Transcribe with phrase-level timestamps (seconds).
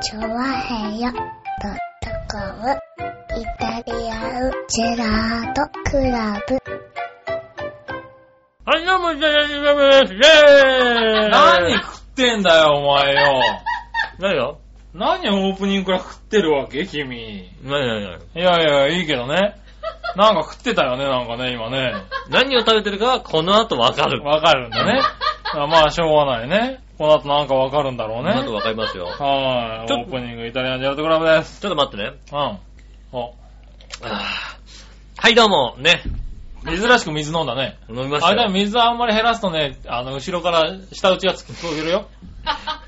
[0.00, 1.22] チョワヘヨドッ
[2.00, 2.70] トコム
[3.36, 6.54] イタリアンジェラートクラブ。
[8.64, 10.14] はい、どうも、じゃじゃじゃじゃです。
[10.14, 13.42] イェーイ何食ってんだよ、お前よ。
[14.20, 14.60] 何よ
[14.94, 17.50] 何オープニングから食ってるわけ君。
[17.64, 18.40] 何何何？
[18.40, 19.56] いやいや、いいけどね。
[20.14, 21.92] なんか食ってたよね、なんかね、今ね。
[22.30, 24.22] 何を食べてるかはこの後わかる。
[24.22, 25.00] わかるんだね。
[25.56, 26.87] あまあ、しょうがないね。
[26.98, 28.32] この後なんかわかるんだろうね。
[28.32, 29.06] この後わかりますよ。
[29.06, 29.88] はい。
[29.88, 31.60] ちょオープニングイタリアンジェラートクラブです。
[31.60, 32.12] ちょっと待ってね。
[32.32, 33.18] うん。
[33.18, 33.34] お、
[34.02, 34.58] あー
[35.16, 35.76] はい、どうも。
[35.78, 36.02] ね。
[36.66, 37.78] 珍しく水飲んだね。
[37.88, 38.48] 飲みましたあれだ。
[38.48, 42.08] 水あんまり減らすとね、あの、後ろから下打ちがつくるよ。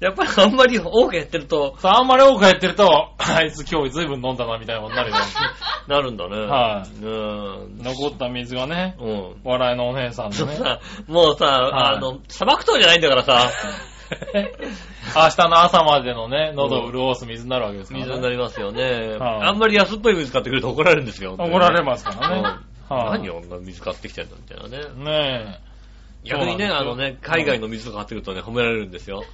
[0.00, 5.16] やっぱりあんまり多くやってると、さあ、あんまり多くやってると、 あいつ今日ずいぶん飲んだな、みたいなことになるよ。
[5.88, 6.36] なるんだね。
[6.46, 7.78] はいうん。
[7.82, 9.36] 残った水がね、うん。
[9.44, 10.56] 笑いのお姉さんのね。
[10.56, 13.50] さもうさ、はいあの、砂漠島じゃないんだからさ、
[15.16, 18.06] 明日の朝までのね、喉を潤す水になるわけですから、ね。
[18.06, 19.16] 水になりますよね。
[19.18, 21.34] はいあんまり安っぽい水買ってくると怒られるんですよ。
[21.38, 22.38] 怒られますからね。
[22.38, 24.84] うんはい何を女水買ってきてんだみたいなね。
[24.94, 25.60] ね
[26.24, 26.28] え。
[26.28, 29.24] 逆にね、そうなんですよあのね、海外の水とか買ってくるとね、褒められるんですよ。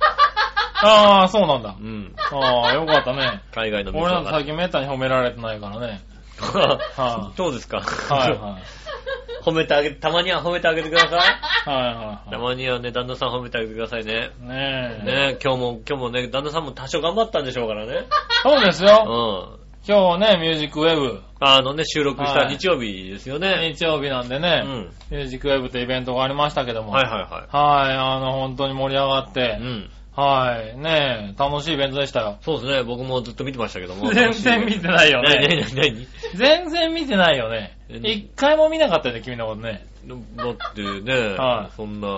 [0.82, 1.82] ああ、そうなんだう。
[1.82, 2.14] ん。
[2.32, 3.40] ああ、よかったね。
[3.54, 6.00] 海外の水俺なんて最近めったに褒められてないからね。
[6.42, 7.80] はいそうですか。
[7.80, 8.62] はいはい。
[9.44, 11.70] 褒めてあげて、たまには褒めてあげてください。
[11.70, 14.30] はいはいたはまにはね、旦那さん褒めてあげてくださいね。
[14.40, 14.46] い。
[14.46, 15.04] ねえ。
[15.04, 18.04] ね今日も、今日もね、旦那さんも多少頑張ったんでしょうからね。
[18.44, 19.58] そうですうよ。
[19.58, 19.62] ん。
[19.84, 21.22] 今日ね、ミュージックウェブ。
[21.40, 23.72] あのね、収録したはい日曜日ですよね。
[23.74, 24.90] 日曜日なんでうね、ん。
[25.10, 26.92] ミュージックウェブってイベントがありましたけども。
[26.92, 29.32] はいはいははい、あの、本当に盛り上がっい。
[29.32, 29.90] てう、ん。
[30.14, 32.38] はい、ねえ、楽しいイベントでしたよ。
[32.42, 34.12] そうですね、僕もずっと見てましたけども。
[34.12, 35.66] 全然見てないよ何ね。
[35.70, 37.78] 何何全然見てないよね。
[37.88, 39.86] うん一回も見なかったよね、君のことね。
[40.04, 42.08] 何だってね、はいそんな、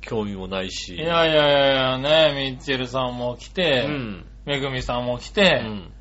[0.00, 0.96] 興味もないし。
[0.96, 4.24] いやいやいやいやね、ミッチェルさんも来うて、ん。
[4.44, 5.92] めぐみさんも来うて、ん。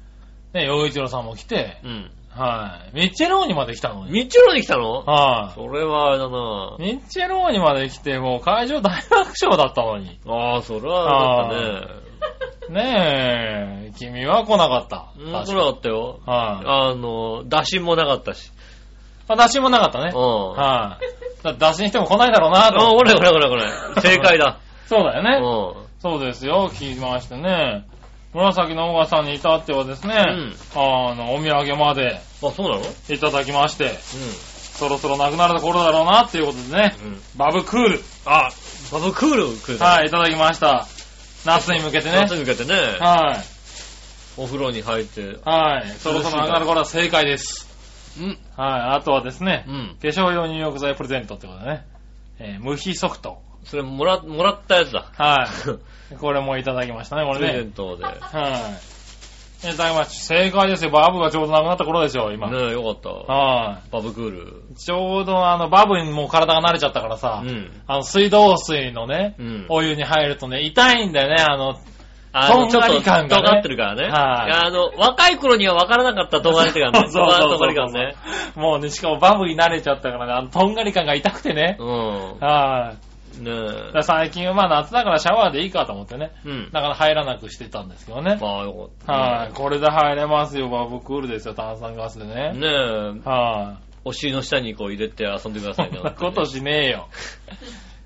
[0.54, 2.12] ね、洋一郎さんも来て、うん。
[2.40, 2.96] はい。
[2.96, 4.12] ミッチェローニまで来たのに。
[4.12, 5.04] ミッチェロに来たの？
[5.06, 6.78] はそれはあれだな。
[6.80, 6.82] い。
[6.96, 10.20] ミッチェローニまで来て、もう会場大爆笑だったのに。
[10.26, 12.84] ああ、それはだったね。
[12.84, 15.12] ねえ、君は来なかった。
[15.20, 16.20] うん、確来なかったよ。
[16.26, 16.94] はい。
[16.94, 18.52] あの、打診もなかったし。
[19.28, 20.12] あ、出しもなかったね。
[20.14, 20.52] うん。
[20.54, 21.44] はい。
[21.44, 22.92] だって出しても来ないだろうなとあ。
[22.92, 23.64] これこれこれこれ。
[24.02, 24.60] 正解だ。
[24.88, 25.38] そうだよね。
[25.38, 27.86] うそうですよ、聞きましてね。
[28.34, 32.29] 紫の小川さんに至ってはですね、んあの、お土産までん。
[32.42, 32.84] あ、そうなの？
[33.16, 33.90] いただきまして、う
[34.78, 37.06] そろそろなくなるところだろうなっていうことでね、ん。
[37.06, 37.22] うん。
[37.36, 38.02] バブクール。
[38.26, 38.50] あ、
[38.92, 39.78] バブクール来る。
[39.80, 40.88] はい、いただきました。
[41.46, 42.32] 夏に向けてね夏。
[42.36, 44.42] に向けてね、はい。
[44.42, 45.38] お風呂に入って。
[45.44, 45.90] はい。
[46.00, 47.68] そろそろなくなる頃は正解です。
[48.20, 48.28] うん。
[48.30, 48.38] はい。
[48.98, 49.98] あとはですね、うん。
[50.02, 51.86] 化粧用入浴剤プレゼントってことでね、
[52.40, 53.42] えー無比ソフト。
[53.66, 55.12] それもら、もらったやつだ。
[55.18, 55.48] は
[56.12, 56.16] い。
[56.16, 57.70] これもいただきましたね、こプレゼれね。
[57.70, 58.04] ントで。
[58.06, 58.54] ねはい。
[60.06, 60.92] 正解ですよ。
[60.92, 62.50] バブがちょうどなくなった頃ですよ、今。
[62.50, 63.10] え、よかった。
[63.10, 64.64] はバブクール。
[64.72, 64.76] い。
[64.76, 67.72] ちょうどあの、バブにもう体が慣れちゃったからさ、うん。
[67.86, 69.66] あの、水道水のね、うん。
[69.70, 71.76] お湯に入るとね、痛いんだよね、あの、
[72.32, 74.04] あの、ちょっと、とんがり感がね尖ってるからね。
[74.04, 77.00] はいいやあの、若い頃には分からなかったとんがり感ね。
[77.10, 78.16] そうそうそう感ね。
[78.56, 81.76] もうね、しかもバブに慣れちゃったからね、あの、とんがり感が痛くてね。
[81.80, 82.40] うん。
[82.40, 83.09] はい。
[83.40, 86.50] ねだから最近はまあ夏だからシャワーでいいかと思ってね、え。
[86.50, 86.72] うん。
[86.72, 88.38] だから入らなくしてたんですけどね。
[88.42, 89.14] まあよかった。
[89.14, 89.54] はい。
[89.54, 92.54] これで入れますよ、バブクールですよ、炭酸ガスでね。
[92.54, 93.84] ねえ、はい。
[94.06, 95.98] お尻の下にこう入れて遊んでくださいね。
[95.98, 97.10] そんなことしねえよ。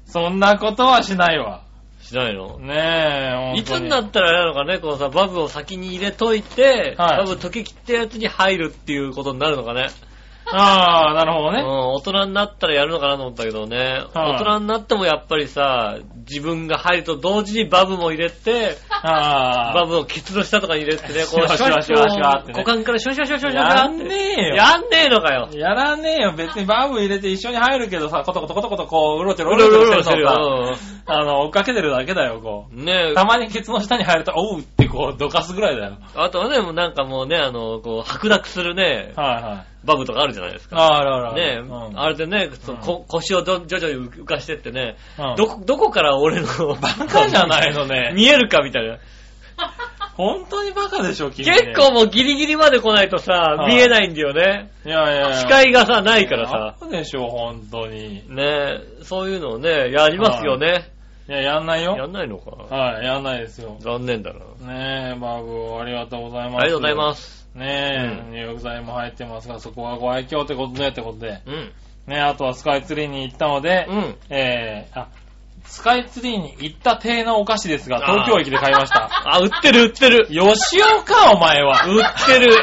[0.06, 1.64] そんなことはしないわ。
[2.02, 2.60] しないの？
[2.60, 9.88] ねえ、いつになったらあれなのかね、このさ、バブを先に入れといて、はいバブ溶け切ったやつに入るっていうことになるのかね。
[10.56, 11.62] ああ、なるほどね。
[11.62, 14.06] うん、大人になったらやるのかなと思ったけどね。
[14.14, 15.97] はい大人になってもやっぱりさ、
[16.30, 19.74] 自分が入ると同時にバブも入れて、ああ。
[19.74, 23.97] バブをケツの下とかに入れてね、こう、シュワシュワシュワってね股間からシュワシュワシュワシュワシュワやん。
[23.97, 24.56] ねえよ。
[24.56, 25.50] やんねえのかよ。
[25.53, 26.34] やらねえよ。
[26.38, 30.75] 別にバブ入れて一緒に入るけどさ、コトコトコトコトこう、うろちょろううろちょろろうろうろしてるのるよ。
[30.75, 32.75] さ、あの、追っかけてるだけだよ、こう。
[32.75, 33.25] ねえた。
[33.25, 35.97] まにケツの下に入ると、おうってこう、どかすぐらいだよ。
[36.16, 39.87] あとはね、もうなんかもうね、あの、こう、白濁するね、はいはい。
[39.87, 40.78] バブとかあるじゃないですか。
[40.78, 41.34] ああらあら。
[41.34, 48.13] ねえ、うんあれでね、そのこ腰をど徐々に浮かしてってね、うんどこ、どこから俺のバカじゃないのね。
[48.16, 48.99] 見えるかみたいな。
[50.16, 51.53] 本当にバカでしょ、君、ね。
[51.53, 54.69] 結構もうギリギリまで来ないとさ、はい見えないんだよね。
[54.85, 55.34] いやいやいや。
[55.37, 56.75] 視界がさ、ないからさ。
[56.79, 58.23] バカでしょ、本当に。
[58.29, 60.93] ねそういうのをね、やりますよね。
[61.28, 61.96] いや、やんないよ。
[61.96, 62.52] やんないのか。
[62.52, 63.78] はい、やんないですよ。
[63.79, 64.40] 残念だな。
[64.73, 66.61] ねえ、バブ、ありがとうございます。。
[66.61, 67.58] ありがとうございますす。
[67.58, 71.41] ねえ、うん入浴剤も入ってますが、そこはご愛嬌ってことで、ってことで。
[71.46, 71.53] うん。
[72.08, 74.16] ねえ、あとはスカイツリーに行ったので、うん。
[74.29, 75.08] えー、あ、
[75.66, 79.09] スカイツリーに行った体のお菓子ですが、東京駅で買いました。
[79.26, 80.28] あ、売ってる売ってる。
[80.28, 81.85] 吉尾か、お前は。
[81.87, 82.53] 売ってる。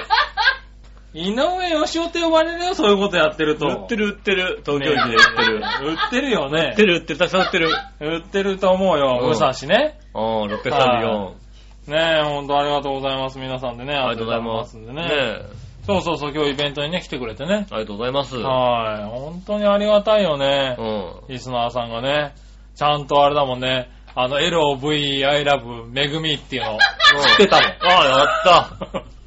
[1.12, 3.66] 井上吉尾って呼ばれるよ、そういうことやってると。
[3.66, 4.62] 売ってる売ってる。
[4.64, 5.58] 東京駅で売ってる。
[5.58, 6.86] 売ってるよね売って。
[6.86, 7.18] る売ってる。
[7.18, 7.70] たくさん売ってる。
[8.00, 9.98] 売ってると思うよ、うん武蔵ね。
[10.14, 10.22] うん、
[10.54, 11.40] 634。
[11.88, 13.94] ねえ、ほんとありがとうございます、皆さんでね。
[13.94, 14.64] ありがとうございま。
[14.64, 15.02] すんでね。
[15.02, 17.66] ねえそうそうそう、今日イベントにね、来てくれてね。
[17.70, 18.36] ありがとうございます。
[18.36, 19.04] はい。
[19.04, 20.82] 本当にありがたいよねう。
[20.82, 21.32] ん。
[21.32, 22.34] リスナーさんがね。
[22.76, 23.90] ちゃんとあれだもんね。
[24.14, 27.66] あの、LOV, I love, めぐみっていうの、振ってたもん。
[27.66, 29.04] ああ、やった。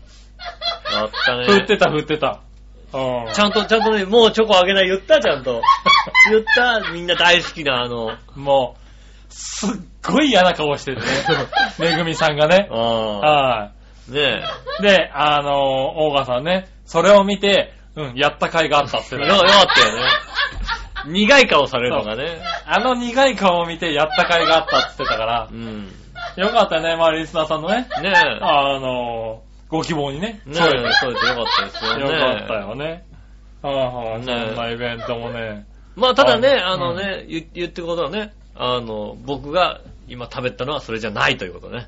[0.93, 1.45] やったね。
[1.45, 2.41] 振ってた、振ってた。
[2.93, 3.33] うん。
[3.33, 4.87] ちゃんと、ちゃんとね、もうチョコあげない。
[4.87, 5.61] 言った、ちゃんと。
[6.29, 8.83] 言った、みんな大好きな、あの、もう、
[9.29, 9.69] すっ
[10.05, 11.07] ごい嫌な顔しててね。
[11.79, 12.67] めぐみさんがね。
[12.71, 13.71] ああ、は
[14.07, 14.43] ね
[14.79, 14.83] い。
[14.83, 19.17] で、あのー、大川さんね、それを見て、うん、やった甲斐があったってえ。
[19.19, 20.03] ねよ、よかったよね。
[21.05, 22.41] 苦い顔されるのがね。
[22.65, 25.91] あの苦い顔を見てやった甲斐があったって言ってたからう、ん。
[26.37, 30.39] よかったね、まあリスナーさんのね、ねあのー、ご希望にね。
[30.45, 30.49] え。
[30.49, 32.01] ねえ、そうですよかったですよね。
[32.03, 33.03] よかったよね。
[33.63, 35.65] はいはい、ねそんなイベントもね。
[35.95, 41.87] まあ、ただね、はいあのね、言言ってることはね、あの、僕が今食べたのはそれじゃないということね。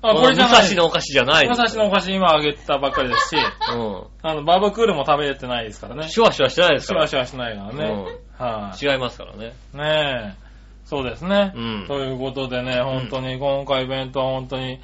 [0.00, 0.62] あ、これじゃない。
[0.62, 1.48] 武蔵のお菓子じゃない。
[1.48, 4.04] 武蔵のお菓子今あげたばっかりですし、うん。
[4.22, 6.08] あの、バーベクールも食べれてないですからね。
[6.08, 7.08] シュワシュワしてないですから。
[7.08, 8.04] シュワシュワしないからね。
[8.38, 9.54] は違いますからね。
[9.74, 9.76] い。
[9.76, 10.44] ねえ。
[10.84, 11.52] そうですね。
[11.56, 14.80] うんということでね、本当に今回イベントは本当に、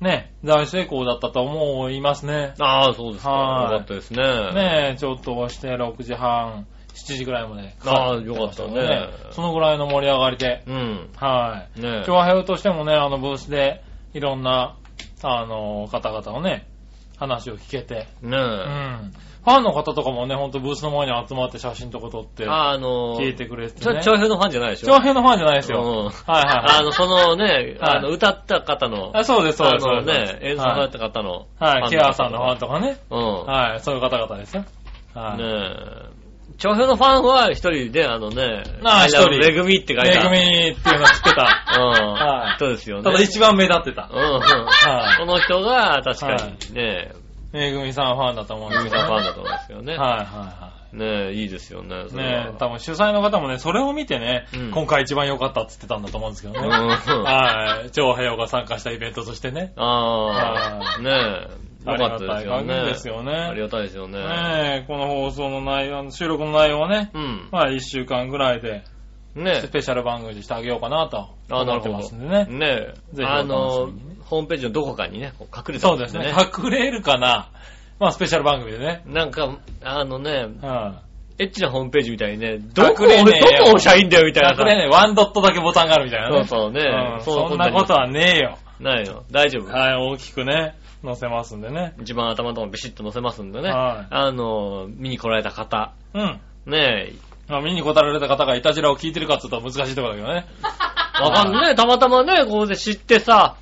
[0.00, 2.54] ね、大成功だったと思いますね。
[2.58, 3.30] ああ、そうですか。
[3.30, 4.22] はいよかったですね。
[4.52, 7.74] ねえ、ちょっと押して6時半、7時ぐらいまで。
[7.84, 10.62] ああよかったねそのぐらいの盛り上がりで。
[10.66, 11.10] うん。
[11.16, 11.80] はい。
[11.80, 12.04] ねえ。
[12.04, 13.82] 調和平としてもね、あのブースで
[14.12, 14.76] いろんな、
[15.22, 16.66] あの、方々をね、
[17.16, 18.06] 話を聞けて。
[18.22, 18.36] ねえ。
[18.36, 19.12] うん。
[19.44, 24.00] ファンの方とかもね、ほんとブースの前に集まって写真とか撮って、ああの聞いてくれてちょ、ね。
[24.02, 24.86] 長編のファンじゃないでしょ？
[24.86, 25.82] 調和平のファンじゃないですよ。
[25.82, 29.86] うんはいはい あの、そのね、あの、はい歌った方の、あそうです、そうです。
[29.86, 31.46] あのね、演奏された方の。
[31.60, 32.96] はい、はい、ケアさんのファンととかね。
[33.10, 33.44] うん。
[33.44, 34.64] はい、そういう方々ですよ。
[35.14, 35.38] はい。
[35.38, 36.24] ねえ。
[36.56, 40.30] 長編のファンは一人で、あのね、ああ一人めぐみって書いてある。
[40.30, 41.64] めぐみっていうの知ってた。
[41.78, 42.12] うん。
[42.14, 43.02] はいそうですよね。
[43.02, 44.16] ただ一番目立ってたう。
[44.16, 44.40] んうん。
[44.40, 47.23] はいこの人が確かにね、め
[47.72, 48.90] ぐみさんファンだと思うんですよね。
[48.98, 49.96] さんファンだと思うんですよね。
[49.96, 52.04] はいはいはねえ、いいですよね。
[52.06, 52.08] い。
[52.08, 56.60] それはねえ、多分主催の方もね、それを見てね、うん今回一番良かったって言ってたんだと思うんですけどね。
[56.60, 56.72] うん
[57.24, 57.90] はい。
[57.90, 59.72] 超平洋が参加したイベントとしてね。
[59.76, 62.84] ああ、はいねえ、よかったですよありがたい限りね。
[62.86, 64.18] ですよねありがたいですよね。
[64.18, 67.48] ねえ、この放送の内容、収録の内容はね、うん。
[67.50, 68.84] まあ一週間ぐらいで、
[69.34, 72.04] ねスペシャル番組にしてあげようかなとああ、な思ってるほど。
[72.04, 72.44] ますんでね。
[72.46, 76.32] ねえぜひお楽しみにねあの、ホームページのどこかにね、こう隠れてまそうですね。
[76.32, 77.50] 隠れるかな。
[77.98, 79.02] まあスペシャル番組でね。
[79.06, 80.98] なんか、あのね、うん。
[81.36, 84.62] エッチなホームページみたいにね、どこ、隠れねえよどこ押しゃいいんだよみたいなさ。
[84.62, 86.44] 隠れね、ワンドットだけボタンがあるみたいなね。
[86.44, 88.58] そうそうねうんそうそんなことはねえよ。
[88.80, 89.24] ないの。
[89.30, 89.72] 大丈夫。
[89.72, 91.94] はい、大きくね、載せますんでね。
[92.00, 93.68] 一番頭のところビシッと載せますんでね。
[93.68, 95.92] はいあの、見に来られた方。
[96.14, 96.40] うん。
[96.66, 97.12] ねえ、
[97.48, 100.46] まあ、見に来られた方がイタジラを聞いてるかって言ったら難しいところだけどね。
[101.20, 101.74] わかんないね。
[101.74, 103.56] たまたまね、ここで知ってさ、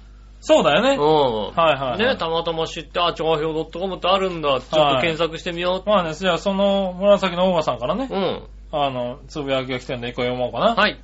[0.45, 0.97] そうだよね。
[0.97, 1.55] うん。
[1.55, 4.49] はいはいはいね、たまたま知って、あ、調和表 .com ってあるんだ。
[4.49, 4.61] ちょっ
[4.97, 8.43] と検索してみよまあね、じゃあその紫の大川さんからねう。、うん。
[8.73, 10.75] あの、つぶやきが来てるんで一個読もうかな。
[10.75, 11.01] はい。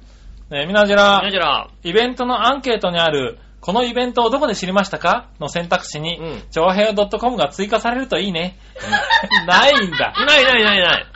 [0.51, 5.29] ね、みなじらじゃ、じゃら、イベントのアンケートにある、このイベントをどこで知りましたか？
[5.39, 8.57] の選択肢に、うん長平 .com が追加されるといいね。
[9.47, 10.15] ないんだ。
[10.27, 11.07] ないないないない。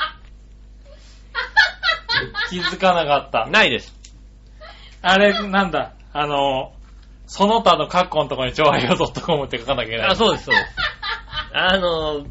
[2.50, 3.46] 気づかなかった。
[3.46, 3.92] ないです。
[5.00, 6.72] あれ、なんだ、あの、
[7.32, 10.10] その他のカッコのところに長平 .com って書かなきゃいけない。
[10.10, 10.66] あ、そうです、そうです。
[11.54, 12.26] あの、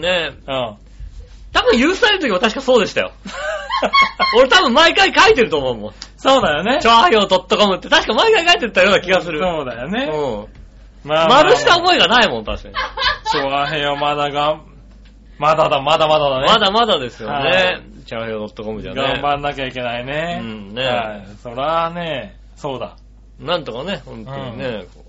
[0.00, 0.76] ねうん。
[1.52, 3.12] 多分許される時も確かそうでしたよ。
[4.38, 5.92] 俺多分毎回書いてると思うもん。
[6.16, 6.78] そうだよね。
[6.80, 9.40] 調和表 .com って確か毎回書いてたような気がする。
[9.40, 10.04] そうだよね。
[10.10, 11.08] うん。
[11.08, 12.74] ま丸した覚えがないもん、確かに。
[13.34, 14.60] 長平まだが、
[15.38, 16.46] まだだ、まだまだだね。
[16.46, 17.82] まだまだですよはね。
[18.06, 19.02] 調和表 .com じゃね。
[19.02, 20.38] 頑張んなきゃいけないね。
[20.40, 21.26] うんねはい。
[21.42, 22.96] そらね、そうだ。
[23.38, 25.04] なんとかね、本当にね、こ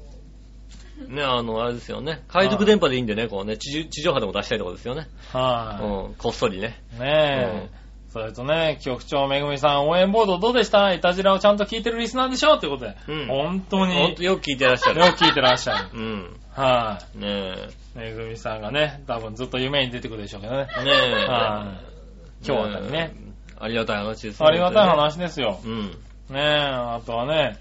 [1.07, 2.23] うね、あの、あれですよね。
[2.27, 5.07] 海賊電波でいいんでね、こうね、地上地上波でも出したいところですよね。
[5.33, 6.81] はうん、こっそりね。
[6.97, 6.99] い。
[6.99, 7.69] ねえ。
[8.11, 10.91] それとね、局長めぐみさん、応援ボードどうでした？
[10.93, 12.55] いたじらをちゃんと聞いてるリスナーでしょ？
[12.55, 12.95] ってことで。
[13.07, 15.01] うん本当に、よほんとよく聞いてらっしゃる。
[15.13, 15.89] く聞いてらっしゃる。
[15.93, 16.39] うん。
[16.55, 17.53] はね
[17.95, 17.97] い。
[17.97, 20.67] めぐみさんがね、多分ずっと夢に出てくるでしょうけどね。
[20.79, 20.83] え。
[20.83, 21.25] ねえ。
[21.27, 21.67] は
[22.43, 22.45] い。
[22.47, 23.13] 今日あたりね。
[23.59, 24.87] ありがたい話ですよありがたい。
[24.89, 25.59] 話ですよ。
[25.63, 25.81] うん。
[25.89, 25.95] ね
[26.35, 27.57] え、あとはね、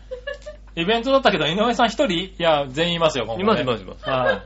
[0.76, 2.12] イベントだったけど、井上さん一人？
[2.12, 3.42] いや、全員いますよ、今回、ね。
[3.44, 4.42] いますいますいますはい。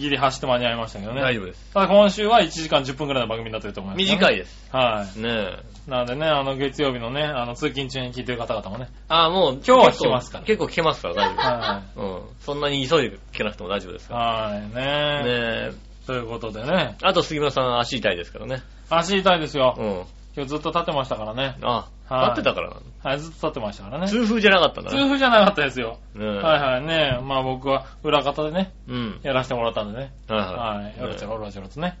[0.00, 1.20] ギリ走って間に合いましたけどね。
[1.20, 1.74] 大丈夫です。
[1.74, 4.04] ただ今週は1時間10分くらいの番組になってると思います、い。
[4.10, 4.68] 短いです。
[4.72, 5.20] はい。
[5.20, 5.90] ねえ。
[5.90, 8.88] なのでね、あの、月曜日のね、あの、通勤中に聞いてる方々もね。
[9.08, 12.02] ああ、もう、今日は聞けますから結構聞けますから、大丈は夫。
[12.02, 12.22] うん。
[12.40, 14.08] そんなに急いで聞けなくても大丈夫ですい。
[14.08, 14.20] から。
[14.20, 14.60] はい。
[14.60, 15.72] ねねえ。
[16.06, 16.96] ということでね。
[17.02, 18.62] あと杉村さん足痛いですからね。
[18.88, 19.74] 足痛いですよ。
[19.76, 20.04] うん。
[20.38, 21.56] 今日ずっと立ってましたからね。
[21.62, 22.82] あ、はい立ってたからなの？
[23.02, 24.06] はい、ずっと立ってましたからね。
[24.06, 25.02] 痛風じゃなかったんだ痛ね。
[25.06, 25.98] 風じゃなかったですよ。
[26.14, 26.28] ねえ。
[26.28, 27.18] はいはいね。
[27.24, 29.20] まあ僕は裏方でね、うん。
[29.24, 30.12] やらせてもらったんでね。
[30.28, 31.00] はいははいい。
[31.00, 31.98] よろちょろよろちょろとね。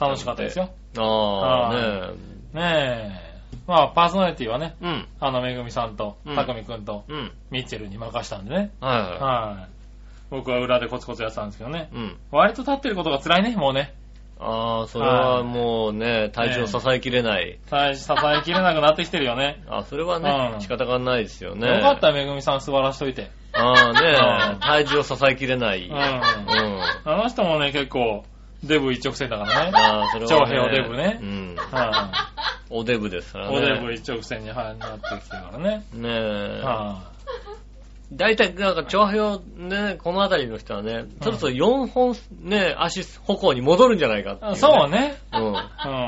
[0.00, 0.70] 楽しかったですよ。
[0.98, 3.58] ああ、はいねねえ。
[3.68, 4.84] まあパーソナリティはね、え。
[4.84, 5.08] うん。
[5.20, 7.30] あのめぐみさんとうん、たくみくんと、うん。
[7.52, 8.72] ミッチェルに任したんでね。
[8.80, 9.68] はいははい。
[10.30, 11.90] 僕は裏でコツコツやってたんですけどね。
[11.92, 11.96] い。
[11.96, 12.16] うん。
[12.32, 13.94] 割と立ってることが辛いね、もうね。
[14.44, 17.58] ああ、それはもうね、体調支えきれない。
[17.66, 19.62] さ支えきれなくなってきてるよね。
[19.70, 21.76] あ、それはうね、ん仕方がないですよね。
[21.76, 23.30] よかった、めぐみさん座らしといて。
[23.54, 25.86] ああうんね、体重を支えきれない。
[25.86, 25.90] う。
[25.90, 26.00] うんん。
[26.00, 28.24] ああの人もね、結構、
[28.64, 29.72] デブ一直線だからね。
[29.74, 30.36] あ、それは、ね。
[30.38, 31.56] 長平おデブねうん。
[31.56, 32.10] は
[32.70, 33.50] おデブですからい。
[33.50, 33.56] ね。
[33.56, 35.84] おデブ一直線にはいなってきてるからね。
[35.92, 36.62] ねえ。
[36.64, 37.11] は
[38.16, 44.56] 大体、なんか、長平ね、この辺りの人はね、そろそろ4本ね、足歩行に戻るんじゃないかっていう、い。
[44.56, 44.90] そう。
[44.90, 45.16] ね。
[45.32, 45.46] うん。
[45.46, 45.54] うん、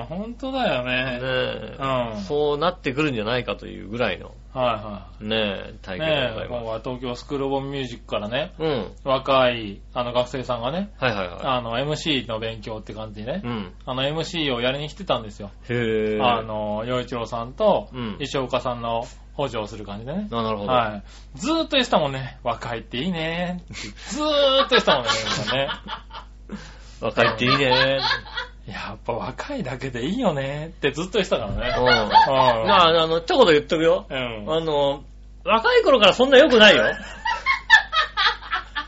[0.08, 0.94] 本当だよね。
[0.94, 5.24] ねえ、うんそうなってくるんじゃないかというぐらいの、はい体はい。
[5.24, 5.36] ね
[5.70, 8.62] え、験でございま今回東京スクールオブミュージックからね、す。
[8.62, 8.92] うん。
[9.04, 13.46] 若い、あの学生さんがね、はいはいはあの MC の勉強って感じでねい。
[13.46, 13.72] う、ん。
[13.86, 15.50] あの MC をやりに来てたんですよ。
[15.68, 16.20] へえ。
[16.20, 19.04] あ、の、洋一郎さんとうん、石岡さんの
[19.34, 20.28] 補助をする感じでね。
[20.30, 20.72] あなるほど。
[20.72, 21.02] は
[21.36, 21.38] い。
[21.38, 22.38] ずーっと言ってたもんね。
[22.42, 23.62] 若いっていいね
[24.08, 25.10] ずーっと言ってたもんね。
[25.52, 25.68] ね
[27.00, 28.00] 若いっていいね。
[28.66, 31.58] やっぱ若いだけでいいよねってずっと言ってたからうん。
[31.58, 31.70] ね。
[32.66, 34.06] まあ、あの、一言言っとくよ。
[34.08, 34.46] うん。
[34.48, 35.02] あの、
[35.44, 36.84] 若い頃からそんな良くないよ。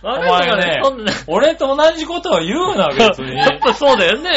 [0.03, 3.37] お若い頃から前ね俺と同じことを言うな、別に。
[3.37, 4.31] やっぱそうだよね。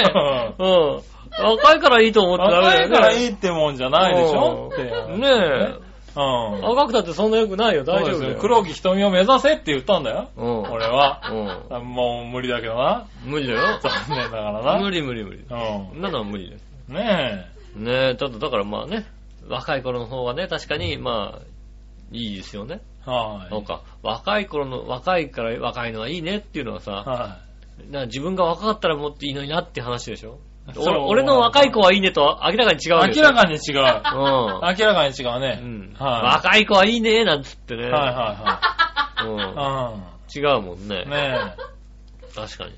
[0.59, 1.01] ううん。
[1.41, 2.95] 若いからいいと思ってダメだよね。
[2.95, 4.81] 若いからいいってもんじゃないでしょって。
[4.81, 5.88] うんねえ。
[6.19, 6.61] うん。
[6.61, 7.83] 若くたってそんな良くないよ。
[7.83, 10.29] 大丈夫だですよ黒木瞳を目指せって言ったんだよ。
[10.35, 10.61] うん。
[10.71, 11.21] 俺は。
[11.69, 11.87] うん。
[11.87, 13.07] もう無理だけどな。
[13.23, 13.79] 無理だよ。
[13.81, 14.79] 残念だからな。
[14.79, 15.37] 無理無理無理。
[15.37, 15.55] うそ
[15.95, 16.65] んなのは無理です。
[16.89, 16.93] ん。
[16.93, 17.45] ね
[17.75, 19.05] ねえ、ちょっとだからまあね、
[19.47, 21.45] 若い頃の方がね、確かにまあ、
[22.11, 22.81] いいですよね。
[23.07, 23.09] え。
[23.09, 27.09] はなんか、若い頃の、若いから若いのはいいねっていうのはさ、い。
[27.09, 27.37] は
[27.91, 30.39] な自分が若かったらもっといいのになって話でしょ
[30.77, 33.77] 俺俺の若い子はいいねとは明らかに違う明らかに違う。
[33.77, 33.83] うん。
[33.83, 35.59] 明らかに違うね。
[35.61, 37.87] うんは若い子はいいねなんつってね。
[37.87, 37.89] い。
[37.89, 38.61] はいは
[39.25, 39.93] うんいは
[40.35, 41.05] 違うもんね。
[41.05, 41.55] ね
[42.35, 42.71] 確かに。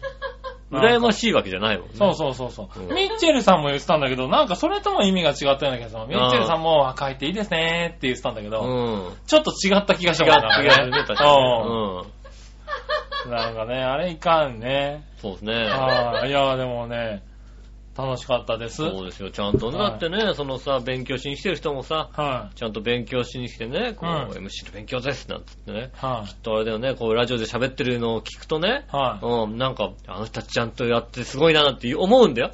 [0.72, 1.92] 羨ましいわけじゃないもんね。
[1.96, 1.98] え。
[1.98, 6.08] そうそうそうそううんミッチェルさんも言ってたんだけど、なんかそれとも意味が違ったような気がする。
[6.08, 9.14] ミッチェルさんも若いっていいですねって言ってたんだけど、うん。
[9.28, 11.30] ちょっと違った気がしたもんな違うね、確かに。
[11.30, 12.00] うん。
[12.00, 13.32] うん。
[13.32, 15.04] なんかね、あれいかんね。
[15.18, 15.54] そうですね。
[15.54, 16.30] はい。
[16.30, 17.22] いや、でもね、
[18.06, 18.78] 楽しかったです。
[18.78, 19.78] そうですよ、ちゃんとね。
[19.78, 25.92] だはいってね、そのさ、勉強しに来てる人もさ、はちゃんと勉強しに来てね、こう、うん MC の勉強ですなんつってね。
[26.02, 26.06] い。
[26.06, 26.28] はい。
[26.30, 29.26] きっとあれだよね、こう、ラジオで喋ってるのを聞くとね、はい。
[29.26, 32.52] うん、なんか、あの人たちちゃんとやってすごいなって思うんだよ。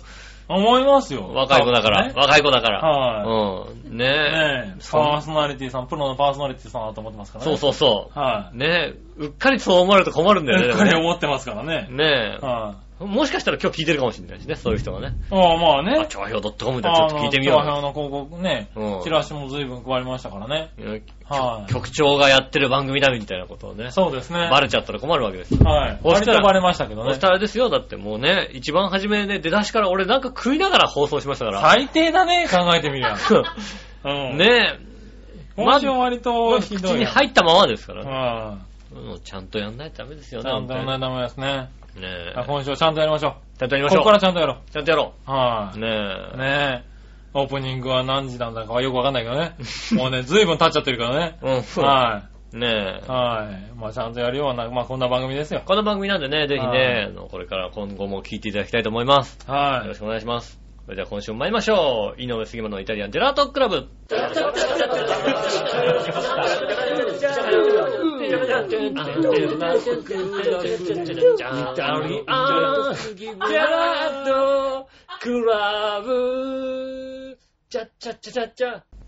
[0.49, 1.29] 思いますよ。
[1.33, 2.07] 若い子だから。
[2.07, 2.79] ね若い子だから。
[2.79, 3.97] はうん。
[3.97, 4.07] ねい。
[4.07, 4.11] え。
[4.11, 7.51] ねえ、そうパーソナリティさん、プロのパーソナリティさんだと思ってますからね。
[7.51, 8.19] そうそうそう。
[8.19, 10.47] はねえ、うっかりそう思われると困るんい。
[10.47, 10.67] だよね。
[10.67, 11.87] うっかりでもね思ってますからね。
[11.91, 12.86] ねはい。
[12.99, 13.03] え。
[13.03, 15.15] もしかしたら今日聞いてるかもしれないしね、そういう人がね。
[15.31, 16.05] ああ、まああ、ね。
[16.09, 17.61] 調和表 .com でちょっと聞いてみようよ。
[17.61, 20.71] あのの広告ねうん、チラシも随分配りましたからね。
[20.77, 24.47] うんはい局長がやってる番組だみたいなことをね、そうですね。
[24.49, 25.59] バレちゃったら困るわけですよ。
[25.65, 25.99] はい。
[26.03, 27.19] 割とバレましたけどねそし。
[27.19, 31.61] たらですよ、だってもうね、一番初めね、出だしから俺なんか食いながら放送しましたから。
[31.61, 33.17] 最低だね、考えてみりゃ。
[34.05, 34.37] うん。
[34.37, 36.97] ねえ、今週は割まとひどいよ。
[36.99, 38.03] に入ったままですから。
[38.05, 38.57] は
[38.93, 40.43] もうちゃんとやんないとダメですよい。
[40.43, 40.49] ね。
[40.49, 41.69] ちゃんとやんないとダメですね。
[41.99, 42.43] ねえ。
[42.45, 43.89] 今週はちゃんとやりましょちゃんとやりう。
[43.89, 44.13] ここかましょう。
[44.13, 45.31] らちゃんとやろちゃんとやろう。
[45.31, 45.77] はう。
[45.77, 45.81] い。
[45.81, 45.87] ね
[46.33, 46.37] え。
[46.37, 46.97] ねえ。
[47.33, 49.55] オープニングは何時なんだかはよくわかんないけどね。
[49.93, 51.37] もうね、随分経っちゃってるからね。
[51.41, 51.83] うん。
[51.83, 52.23] は
[52.53, 53.09] ねえい。。
[53.09, 53.75] はい。
[53.75, 55.61] まあちゃんとやるような、まあこんな番組ですよ。
[55.65, 59.37] この番組なんでね、ぜひはいね、これから今後も聞いていただきたいと思います。
[59.47, 60.66] よはろしくお願いします。
[60.87, 62.21] それでは今週も参りましょう。
[62.21, 63.89] 井上杉村のイタリアンジェラートクラブ。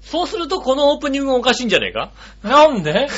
[0.02, 2.12] そうするとこのオープニングおかしいんじゃねえか？
[2.44, 2.48] い。
[2.48, 3.08] なんで？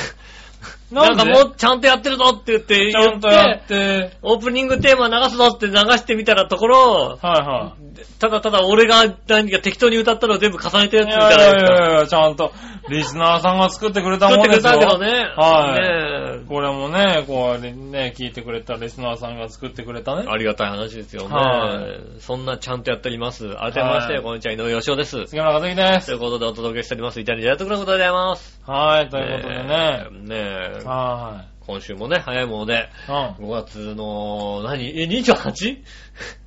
[0.91, 7.75] なんかもうちゃんとやってるぞって言って、ちゃんとやって、オープニングテーマ流すぞって流してみたらところ、はいは
[8.19, 11.05] ただただ俺が何か適当に歌ったのを全部重ねたやい。
[11.05, 12.51] つみたいやいやいやいや、ちゃんと、
[12.89, 14.62] リスナーさんが作ってくれた作ってくれ。
[14.62, 15.07] たけどね。
[15.36, 20.29] はいねこれもね、こうね、聞いてくれたリスナーさんが作ってくれたねえ。
[20.29, 21.36] ありがたい話ですよね。
[21.36, 21.79] は
[22.19, 23.48] そんなちゃんとやっております。
[23.55, 25.25] 改めまして、はいこんにちは、井上義雄です。
[25.27, 26.07] 杉村和樹です。
[26.07, 28.62] ということでお届けしております、イタリアンジェラートクラブでございます。
[28.67, 30.07] はい、ということでね。
[30.12, 30.36] ね
[30.79, 30.80] え。
[30.88, 33.11] は今週もね、早いもので、い。
[33.11, 33.47] うん。
[33.47, 34.89] 5月の、何？
[35.01, 35.83] え、28?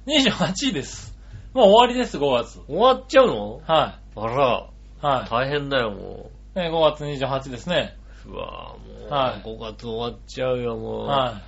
[0.06, 1.16] 28位です。
[1.52, 2.60] もう終わりです、5月。
[2.66, 3.60] 終わっちゃうの？
[3.66, 4.68] はあら、
[5.02, 5.06] い。
[5.06, 6.58] は大変だよ、もい。
[6.58, 7.96] ね、5月28ですね。
[8.26, 8.30] う。
[8.30, 11.06] うわぁ、もう、はい5月終わっちゃうよ、もう。
[11.06, 11.40] は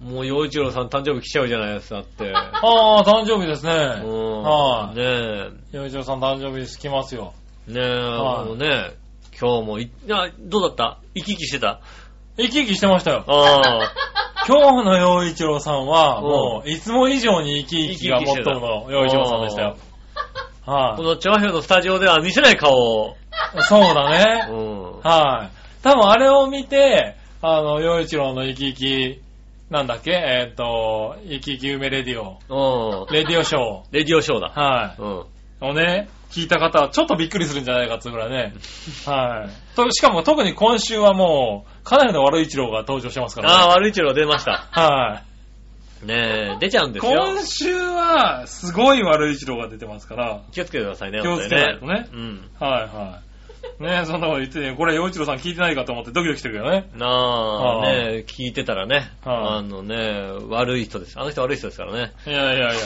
[0.00, 0.04] い。
[0.04, 2.30] もう、洋一郎さん誕生日来ちゃうじゃないですか、だって。
[2.36, 2.50] あ
[3.00, 3.72] あ、誕生日ですね。
[3.72, 4.42] うん。
[4.42, 5.50] はいねえ。
[5.72, 6.78] 洋一郎さん誕生日です。
[6.78, 7.32] 来ますよ。
[7.66, 8.92] ねえ、はいもうね、
[9.40, 10.98] 今日もい、いや、どうだった？
[11.14, 11.80] 生き生きしてた？
[12.38, 13.24] 生き生きしてましたよ。
[13.26, 19.76] 今日の洋一郎さんは、もう、いつも以上に生き生きがモットーの洋一郎さんでしたよ。
[20.64, 23.16] はこの調和表のスタジオでは見せない顔を。
[23.58, 23.62] い。
[23.62, 24.46] そうだうね。
[24.50, 25.00] ん。
[25.00, 25.82] はい。
[25.82, 29.22] 多分あれを見て、あの、洋一郎の生き生き、
[29.70, 30.12] なんだっけ？
[30.12, 33.14] えーっと、生き生き梅レディオ、うん。
[33.14, 34.52] レディオショレディオショーだ。
[34.54, 34.60] ー。
[34.60, 35.02] はい。
[35.02, 35.70] うん。
[35.70, 38.52] をね、聞いた方はちょっとびっくりするんじゃないかっていうぐらいね。
[39.06, 39.50] はい。
[39.84, 43.54] と、しかも特に今週はもう、かなりの悪い一郎が登場してますからね。
[43.54, 44.66] ああ、悪い一郎出ました。
[44.70, 45.22] は
[46.04, 46.06] い。
[46.06, 47.12] ねえ、出ちゃうんですよ。
[47.12, 50.42] 今週は、すごい悪い一郎が出てますから。
[50.52, 52.48] 気をつけてくださいね、気をつけないとね本当にね。
[52.58, 53.20] はいは
[53.80, 53.82] い。
[53.82, 56.88] ねそんなこと言ってね、これ、洋一郎さん聞いてないかと思ってドキドキしてるけどね。
[56.92, 56.98] うん。
[56.98, 61.18] なあ、ああねえ、聞いてたらね、はいあのね、悪い人です。
[61.18, 62.12] あの人悪い人ですからね。
[62.26, 62.76] いやいやい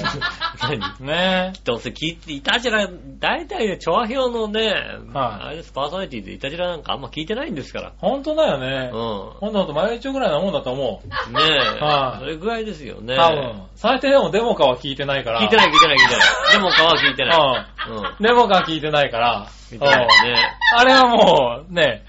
[0.61, 0.95] 何や。
[1.01, 4.73] ねどうせ聞いて、いたじら、大体ね、調和表のね、
[5.13, 7.93] はいあれです、パーソナリティでいたじらなんかあんま聞いてないんですから。
[7.99, 8.91] 本当だよね。
[8.93, 8.99] うん。
[8.99, 11.33] ほんとほんと、毎日ぐらいなもんだと思う。
[11.33, 11.41] ね
[11.79, 13.17] え、はいそれぐらいですよね。
[13.17, 13.63] 多分。
[13.77, 15.41] 最低でもデモカは聞いてないから。
[15.41, 16.53] 聞いてない聞いてない聞いてない。
[16.53, 17.67] でも顔は聞いてない。
[17.89, 17.97] うん。
[17.97, 18.15] うん。
[18.21, 19.49] デモカは聞いてないから。
[19.73, 20.59] 聞いてないうんね。
[20.77, 22.05] あれはもう、ね、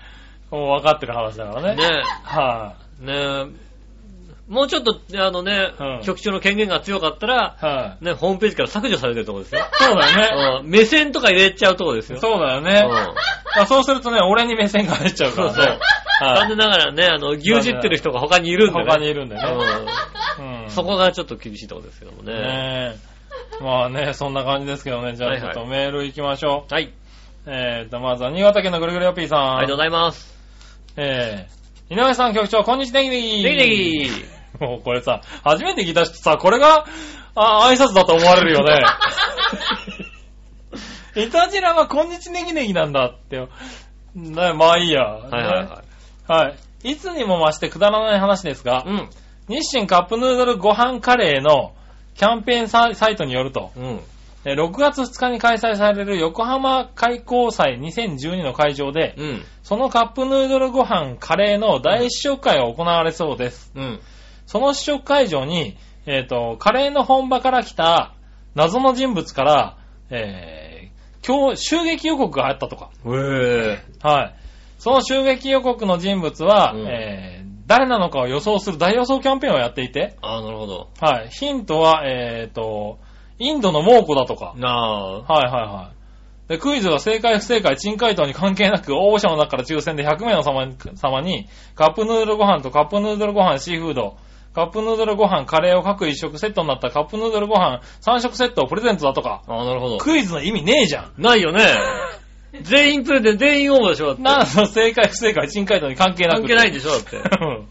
[0.52, 1.76] もう分かってる話だからね。
[1.76, 3.46] ねはえ、ねえ、
[4.48, 7.66] もうちょっと、あのね、うん局長の権限が強かったら、い。
[7.66, 8.06] はい。
[8.06, 9.66] ね、ホームページから削除されてるところですよ。
[9.74, 10.62] そうだよね。
[10.62, 12.20] うん目線とか入れちゃうところですよ。
[12.20, 12.84] そうだよね。
[12.86, 13.14] うん
[13.56, 15.66] あそうするとね、俺に目線が入っちゃうかそうそう。
[15.66, 15.78] らね。
[15.78, 15.80] はい
[16.24, 18.86] 残念ながらね、あの、牛耳ってる人が他にいるんでね。
[18.86, 19.42] 他にいるんでね。
[20.40, 20.70] うんうん。
[20.70, 22.34] そこがちょっと厳しいところですけどもね。
[22.34, 22.96] ね
[23.60, 23.64] え。
[23.64, 25.16] まあね、そんな感じですけどね。
[25.16, 26.74] じゃあちょっとメール行きましょう。
[26.74, 26.94] はい。
[27.46, 29.58] えーと、まずは新潟県のぐるぐるよっぴーさん。
[29.58, 30.34] ありがとうございます。
[30.96, 33.44] えー、井上さん局長、こんにちは、ネギネギ。
[33.44, 33.68] ネギネ
[34.08, 34.10] ギ
[34.62, 36.86] もうこれさ、初めて聞いた人さ、これが、
[37.36, 38.82] あ、挨拶だと思われるよね。
[41.22, 43.38] いたじらはこんにちネギネギなんだって。
[44.16, 45.04] ね、まあいいや。
[45.04, 45.84] はいはいは
[46.28, 46.50] は
[46.84, 46.92] い。
[46.92, 49.10] いつにも増してくだらない話ですが、うん。
[49.50, 51.74] 日清カップヌードルご飯カレーの
[52.16, 53.84] キャンペーンササイトによると、うん。
[53.84, 54.00] え
[54.44, 59.42] 6月2日に開催される横浜開港祭2012の会場で、うん。
[59.64, 63.72] そのカップヌードルご飯カレーの大試食会が行われそうです。
[63.76, 64.00] うん。
[64.46, 68.14] その試食会場に、えっ、と、カレーの本場から来た
[68.56, 69.78] 謎の人物から、
[70.10, 72.90] えー、今日、襲撃予告があったとか。
[74.02, 74.36] はい。
[74.78, 80.90] その襲撃予告の人物は、うんえー、誰なのかを予想する大予想キャンペーンをやっていて、ああ、なるほど。
[81.00, 81.30] はい。
[81.30, 83.00] ヒントは、えっ、と、
[83.40, 84.54] インドの猛虎だとか。
[84.58, 85.22] なあ。
[85.22, 86.50] はいはいはい。
[86.50, 94.18] で、クイズは正解不正解、珍回答に関係なく、応募者の中から抽選で100名の様に様に、カップヌードルご飯とカップヌードルご飯シーフード、
[94.54, 99.42] カップヌードルご飯カレーを各一食セットになったカップヌードルご飯3食セットをプレゼントだとか。
[99.48, 99.98] ああ、なるほど。
[99.98, 101.14] クイズの意味ねえじゃん。
[101.18, 101.66] ないよね。
[102.62, 104.22] 全員プレゼン、全員応募でしょだって。
[104.22, 106.42] なんの正解不正解、珍回答に関係なく。
[106.42, 107.18] 関係ないでしょだって。
[107.18, 107.68] う ん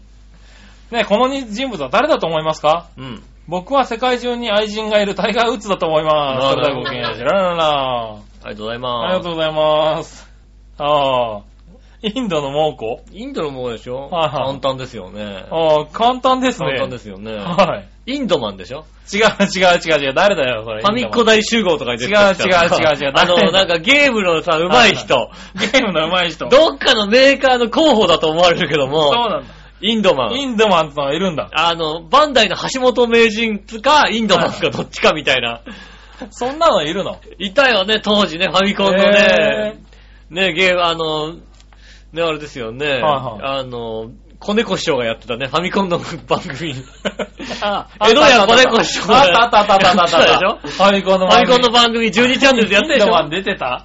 [0.91, 2.87] ね、この人物は誰だと思いますか？
[2.97, 3.23] うん。
[3.47, 6.45] 僕は世界中に愛人がいるタイガー・ウッズだと思います。
[6.47, 7.11] あそれではごきげんよう。
[7.11, 9.17] ありがとうございあります。
[9.17, 10.29] がとうございます。
[10.77, 11.41] ああ。
[12.05, 12.97] インドの猛虎？
[13.13, 14.09] インドのものでしょ？
[14.09, 15.45] はいはい簡単ですよね。
[15.49, 16.67] ああ、簡単ですね。
[16.67, 17.33] 簡単ですよね。
[17.35, 18.13] はい。
[18.15, 18.83] インドマンでしょ？
[19.13, 20.13] 違う違う違う違う。
[20.13, 20.81] 誰だよ、それ。
[20.81, 25.29] ファミコ大集合とかに出て違う違う違う違うあの、なんかゲームのさ、上手い人。
[25.55, 26.49] ゲームの上手い人。
[26.49, 29.47] どっかのメーカーの候補だと思われるけども、そうなんだ。
[29.83, 30.33] インドマン。
[30.33, 31.49] インドマンってのがいるんだ。
[31.53, 35.61] あの、バンダイの橋本名人か、インドマンかどっちかみたいな。
[36.31, 37.19] そんなのいるの？
[37.37, 39.81] いたよね、当時ね、ファミコンのね、
[40.29, 41.33] ね、ゲーム、あの、
[42.13, 44.11] ね、あれですよね、はいあの、
[44.43, 46.75] 子猫師匠がやってたね、ファミコンの番組。
[47.61, 50.33] あ 江戸屋子猫師匠あったあったあったあったあったあった。
[50.33, 53.83] でしょファミコンのファミコンの番組12チャンネルでやってるでしょインドマン出てた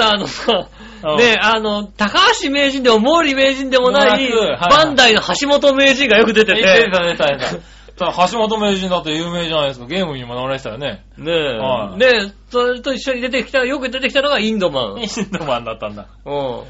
[0.00, 0.68] あのさ
[1.04, 4.30] うん、ね、あの、高橋名人でも毛利名人でもない、
[4.68, 7.78] バンダイの橋本名人がよく出て出て、た出た出た。
[7.98, 9.86] ただ橋本名人だって有名じゃないですか。
[9.86, 11.04] ゲームにもなられてたよね。
[11.16, 15.02] ねえ、はいねえ、それと一緒に出てきた、よく出てきたのがインドマン。
[15.02, 16.06] インドマンだったんだ。
[16.24, 16.62] うん。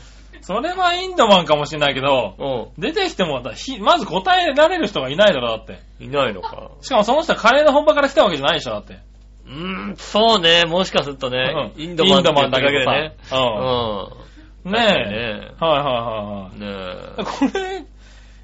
[0.42, 5.80] それはインドマンかもしれないけど、う出てきてもだひまず答えられる人がいないだろ、だって。
[6.02, 6.04] ん。
[6.04, 6.70] いないのか。
[6.82, 8.98] しかもその人はカレーの本場から来たわけじゃないでしょ、だって。
[9.46, 13.16] うーん、そうね、もしかするとね、うんインドマンって言っただけでインドマンね
[14.64, 14.72] うん。
[14.72, 15.10] ねえ。
[15.10, 16.58] ねはいはいはえ。
[16.58, 17.24] ねいはい。
[17.24, 17.84] これ、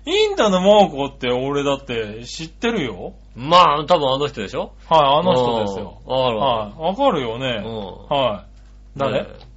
[0.07, 3.15] インドの猛虎って俺だって知ってるよ？
[3.37, 3.41] え。
[3.41, 4.73] まあ、多分あの人でしょ？
[4.89, 5.99] はい、あの人ですよ。
[6.07, 7.63] うんわかるわはい、わかるよね。
[7.65, 8.99] うんはい。
[8.99, 9.23] 誰？
[9.23, 9.54] ねえ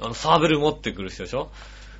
[0.00, 1.50] あの、サーベル持ってくる人でしょ？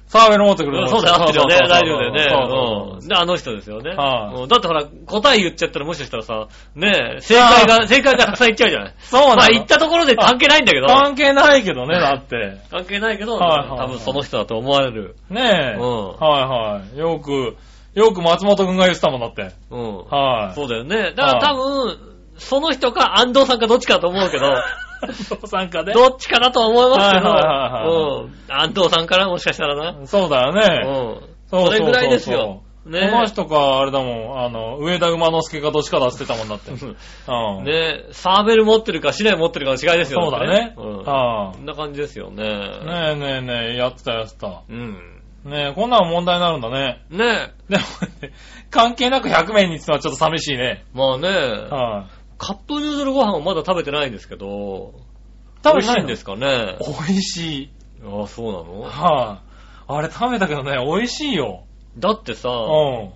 [0.09, 1.57] サーベル持ってくるそうだよ、合ってるよね。
[1.69, 2.27] 大丈夫だよね。
[2.31, 3.09] そうん。
[3.09, 3.95] で、あの人ですよね。
[3.97, 8.95] だってほら、答え言っちゃったらもしかしたらさ、ねえ、正解が、正解がたくさん言っちゃうじゃない？
[9.01, 10.87] そうなのまあ言ったところで関係ないんだけど。
[10.87, 12.59] 関係ないけどね、だって。
[12.71, 15.17] 関係ないけど、はい多分その人だと思われる。
[15.31, 15.81] ねえ。
[15.81, 16.99] うんはいはい。
[16.99, 17.57] よく、
[17.95, 19.53] よく松本くんが言ってたもんだって。
[19.71, 19.97] うん。
[20.09, 20.55] はい。
[20.55, 21.13] そうだよね。
[21.17, 21.99] だから多分、
[22.37, 24.45] その人か安藤さんかどっちかだと思うけど、
[25.47, 28.33] 参加でどっちかだとは思いますけど、はいはいはいはいうん。
[28.49, 30.07] 安藤さんからもしかしたらな。
[30.07, 30.61] そうだよね。
[30.85, 31.33] うん。
[31.49, 32.63] そうそれぐらいですよ。
[32.85, 36.73] ねこの人か、あれだもん、あの、上田馬之助かどっちか出してたもんだって。
[36.75, 37.65] うん。
[37.65, 40.75] ねサーベル持ってるか、シナイ持ってるかの違いですよそうだね。
[40.77, 40.97] うん。
[41.05, 42.45] はこんな感じですよね。
[42.45, 42.49] い。
[42.49, 44.63] ねえねえねえ、やってたやってた。
[44.69, 45.23] うん。
[45.45, 47.03] ねえ、こんなの問題になるんだね。
[47.11, 47.83] ねでも
[48.21, 48.33] ね、
[48.71, 50.85] 関係なく100名にってのはちょっと寂しいね。
[50.93, 52.07] まあね、は
[52.45, 55.65] カップヌードルご飯をまだ食べてないんですけど、い。
[55.65, 56.77] 食べない美味しいんですかね？
[56.81, 57.71] 美味しい。
[58.05, 58.83] ああ、そうなの？
[58.83, 59.43] は
[59.89, 59.93] い。
[59.95, 61.63] あれ食べたけどね、美味しいよ。
[61.99, 62.59] だってさ、だう
[63.05, 63.07] ん。
[63.07, 63.13] っ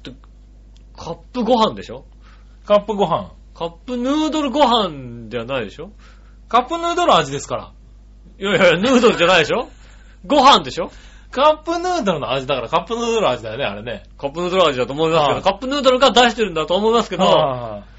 [0.00, 0.12] て、
[0.96, 2.06] カップご飯でしょ？
[2.64, 3.32] カップご飯。
[3.54, 5.90] カップヌードルご飯ではないでしょ？
[6.48, 7.72] カップヌードル味ですから。
[8.38, 9.68] いやいや、ヌードルじゃないでしょ？
[10.26, 10.90] ご飯でしょ？
[11.30, 14.04] カップヌードルの味だから、カップヌードル味だよね、あれね。
[14.16, 17.91] カップヌードル味だと思いますけど、はいカップヌードルが出してるんだと思いますけど、はい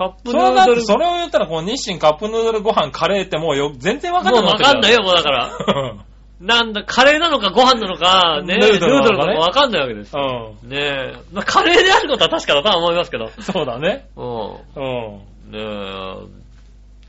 [0.00, 5.48] カップそれだって、ヌードル、それを言ったら、この日清カップヌードルご飯カレーってもうよ、全然わかんもうなくなってるわかんないよ、もうだから。
[5.48, 6.04] よ。
[6.40, 10.54] なんだ、カレーなのかご飯なのか、ね、ヌードルなのかわかんないわけですうよ。
[10.64, 10.68] ん。
[10.70, 11.14] ねえ。
[11.32, 13.28] まあ、カレーであることは確かだとは思いますけど。
[13.40, 14.06] そうだね。
[14.16, 14.26] うん。
[14.26, 15.20] うん。
[15.50, 15.58] ねえ。
[15.58, 16.16] なん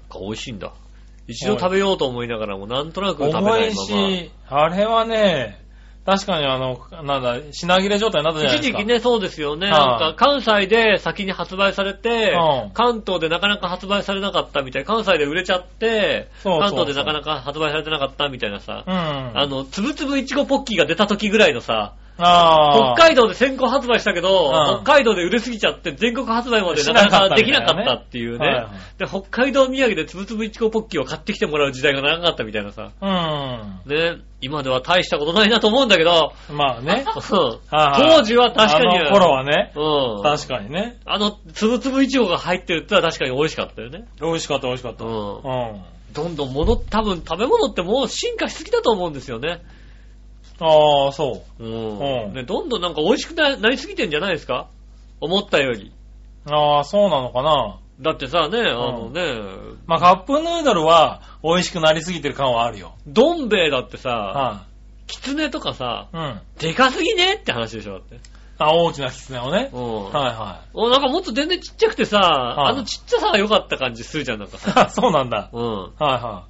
[0.09, 0.73] か美味しいんだ。
[1.29, 3.57] 一度食べようと思いながらも、なんとなく食べないまま。
[3.57, 4.31] 美味しい。
[4.49, 5.60] あれはね、
[6.03, 8.79] 確かにあの、なんだ、品切れ状態になったじゃないですか。
[8.79, 9.67] 一時期ね、そうですよね。
[9.69, 14.85] はいなんか、関西で先に発売されて、うん関東でなかなか発売されなかったみたい。
[14.85, 18.83] 関西で売れちゃって、そうそうそう関東でなかなか発売されてなかったみたいなさ。
[18.87, 18.93] うん。
[18.93, 28.45] あの、つぶつぶいちごポッキーが出た時ぐらいのさ、あ北海道で先行発売したけど、うん北海道で売れすぎちゃって全国発売までなかなかできなかったっていうね。
[28.45, 32.91] はいはいで、北海道土産でつぶつぶいちごポッキーを買ってきてもらう時代が長かったみたいなさ。
[33.01, 33.81] あ。
[33.85, 36.57] ね、今では大したことないなと思うんだけど、うん。
[36.57, 37.05] まあね。
[37.07, 38.99] うんはいはい当時は確かに。
[38.99, 39.71] あの頃はね。
[39.75, 40.23] うん。
[40.23, 40.97] 確かにね。
[41.05, 44.05] あの、つぶつぶいちごが入ってるってのは確かに美味しかったよね。
[44.21, 45.05] 美味しかった美味しかった。
[45.05, 45.83] ううんん。
[46.13, 49.61] どんどん物、多分食べ物ってもう進化しすぎだと思うんですよね。
[50.63, 51.63] ああ、そう。
[51.63, 51.99] うん。
[52.27, 54.67] うんね、どんどんなんか美味しくななりすぎてんじゃないですか？
[55.19, 55.91] 思ったより。
[56.49, 57.79] ああ、そうなのかな。
[57.99, 59.21] だってさ、ね、あのね、
[59.85, 62.93] まあ、カップヌードルは美味しくなりすぎてる感はあるよ。
[63.05, 64.65] どん兵衛だってさ、は
[65.05, 66.17] キツネとかさ、い。
[66.17, 66.41] うん。
[66.57, 68.19] でかすぎねって話でしょ、だって。
[68.57, 69.69] あ、大きなキツネをね。
[69.73, 70.03] うん。
[70.05, 74.89] はいはおなんかもっと全然ちっちゃくてさ、いあのちっちゃさが良かった感じするじゃん、なんかさ。
[74.93, 75.49] そうなんだ。
[75.53, 75.81] うん。
[75.81, 76.45] はいは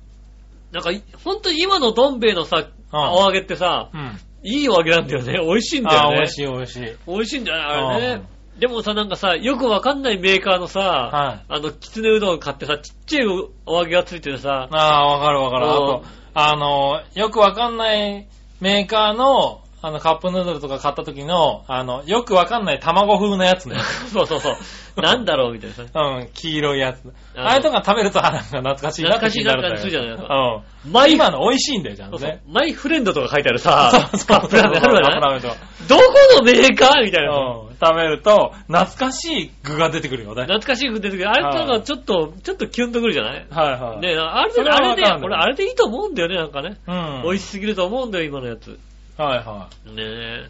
[0.71, 3.97] なんかい、ほんとに今のどん兵衛のさ、お揚げってさ、い。
[3.97, 4.19] うん。
[4.43, 5.34] いいお揚げなんだよね。
[5.39, 6.17] 美味しいんだよね。
[6.17, 6.97] 美味しい美味しい。
[7.08, 8.25] 美味しいんだよね、あれうね。
[8.60, 13.27] でもさ、なんかさ、よくわかんないメーカーのさ、はいあの、きつねうどん買ってさ、ちっちゃい
[13.65, 15.65] お揚げがついててさ、ああ、わかるわかる。
[15.65, 18.27] あうんと、あの、よくわかんない
[18.60, 23.78] メーカーの、あの、カップヌードルとか買った時の、あの、よくわかんない卵風のやつね。
[24.13, 25.02] そうそうそう。
[25.02, 25.84] なんだろうみたいなさ。
[25.94, 27.00] うん、黄色いやつ。
[27.36, 29.76] あのあれとか食べると、あ、なんか懐かしいなって気になるんだよ。
[29.78, 30.91] 懐かしいな感じするじうん。
[30.94, 32.41] マイ今の美味しいんだよ、ちゃんとね。
[32.48, 35.41] マイフレンドとか書いてあるさ、そうそうカップラーメンあるわね。
[35.88, 36.04] どこ
[36.38, 37.36] のメーカーみたいな。
[37.36, 37.72] うん。
[37.84, 40.44] 食べると、懐かしい具が出てくるよね。
[40.44, 41.28] 懐かしい出てくる。
[41.28, 43.48] あれなんかちょっと、ちょっとキュンとくるじゃない？
[43.50, 44.00] はいはい。
[44.02, 46.78] ねあれで、あれで、俺あれでいいと思うんだよね、なんかね。
[46.88, 47.22] うん。
[47.24, 48.78] 美味しすぎると思うんだよ、今のやつ。
[49.17, 50.50] はいはねえ。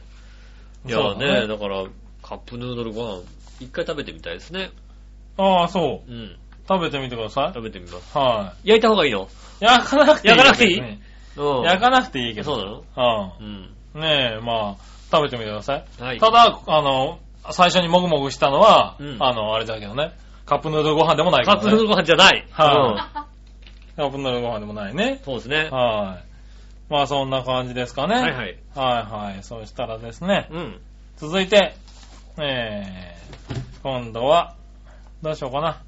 [0.88, 1.84] いやねね、だから、
[2.24, 3.24] カップヌードルご飯、
[3.60, 4.64] 一回食べてみたいですね。
[4.64, 4.70] い。
[5.38, 6.12] ああ、そう。
[6.12, 6.36] うん。
[6.68, 8.16] 食べてみてくださ食べてみます。
[8.16, 8.18] い。
[8.18, 9.24] は焼いた方がいいの？
[9.24, 9.28] い。
[9.60, 10.38] 焼かなくていい？
[10.38, 10.78] 焼かなくていい。
[11.64, 12.56] 焼かなくていいけど。
[12.56, 13.34] そうなの？
[13.40, 14.00] ううん。
[14.00, 14.02] ん。
[14.02, 15.86] ねえ、まあ、食べてみてください。
[16.00, 16.20] はい。
[16.20, 17.20] ただ、あの、
[17.52, 20.12] 最初にもぐもぐしたのは、うんあの、あれだけどね。
[20.46, 21.62] カップヌードルご飯でもないからね。
[21.64, 22.48] カップヌードルご飯じゃない。
[22.52, 23.26] は
[23.96, 25.22] カップヌードルご飯でもないね。
[25.26, 25.70] そうですね。
[25.70, 26.31] はい。
[26.92, 28.16] まあそんな感じですかね。
[28.16, 28.36] はいはい。
[28.36, 29.44] はいはい。
[29.44, 30.82] そしたらですね、うん。
[31.16, 31.74] 続いて、
[32.38, 34.56] えー、今度は、
[35.22, 35.82] どうしようかな。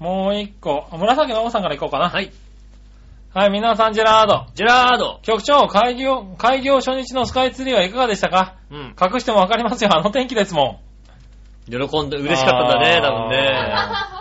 [0.00, 2.08] もう一個、あ紫の王さんから行こうかな。
[2.08, 2.32] はい。
[3.32, 4.46] はい、皆さんジェラード。
[4.56, 5.20] ジェラード。
[5.22, 8.56] 局長、開業、開業初日のスカイツリーはいかがでしたか？
[8.72, 8.96] うん。
[9.00, 10.80] 隠してもわかりますよ、あの天気ですも
[11.66, 14.19] 喜んで、嬉しかったんだね、多分ね。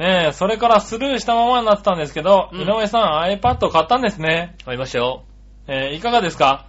[0.00, 0.04] ん。
[0.04, 4.56] ねえ、それからスルーしたままになってたんですけど、うん井上さん iPad 買ったんですね。
[4.66, 5.24] ありましたよ。
[5.68, 6.66] えーいかがですか？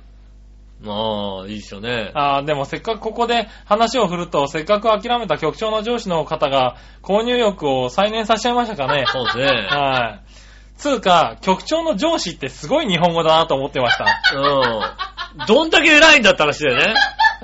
[0.81, 2.09] まあ、いいですよね。
[2.15, 9.05] あーでもせっかくここで話を振ると、せっかく諦めた局長の上司の方が購入欲を再燃させちゃいましたかね。
[9.07, 9.45] そうですね。
[9.45, 10.31] はい。
[10.77, 14.05] つうか、局長の上司ってすごい日本語だなと思ってました。
[14.35, 15.45] うん。
[15.45, 16.95] どんだけ偉いんだった話だよね。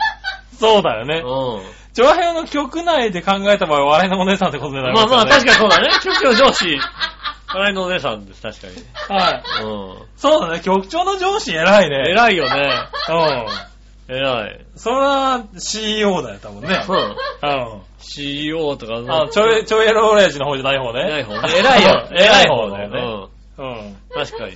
[0.60, 1.22] そうだよね。
[1.24, 1.62] う
[1.98, 4.96] 長編の局内で考えた場合、笑いのお姉さんってことになりん。
[4.96, 5.30] まあますよね。
[5.32, 5.90] まあ、確かにそうだね。
[6.04, 6.66] 局長上司。
[7.50, 9.20] 笑いのお姉さんです、確かに。
[9.20, 9.44] はい。
[9.64, 10.08] うん。
[10.16, 12.12] そうだね、局長の上司偉いね。
[12.12, 12.70] 偉いよね。
[13.10, 14.16] うん。
[14.16, 14.66] 偉い。
[14.76, 16.86] それは CEO だよ、多分ね。
[16.88, 16.98] うん。
[16.98, 17.82] うん。
[17.98, 21.02] CEO とかあ、ちょい、ちょいエロ親父の方じゃない方ね。
[21.08, 21.50] 偉い方ね。
[21.58, 22.08] 偉いよ。
[22.14, 23.30] 偉い方だよね。
[23.58, 23.70] うん。
[23.70, 23.98] うん。
[24.14, 24.54] 確かに。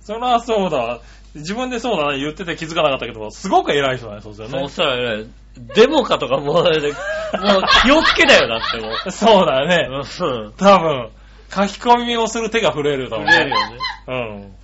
[0.00, 1.00] それはそうだ。
[1.36, 4.68] 自分でそうだね、言ってて気づかなかったけど、すごく偉い人だね、そうですよねそう。
[4.70, 5.26] したら偉い。
[5.74, 6.64] デモかとかもう、 もう
[7.82, 9.10] 気をつけだよ、だってもう。
[9.10, 9.88] そうだよね。
[9.90, 10.52] うん。
[10.56, 11.10] 多分、
[11.50, 13.78] 書き込みをする手が震えるだろう震えるよね。
[14.08, 14.56] うん。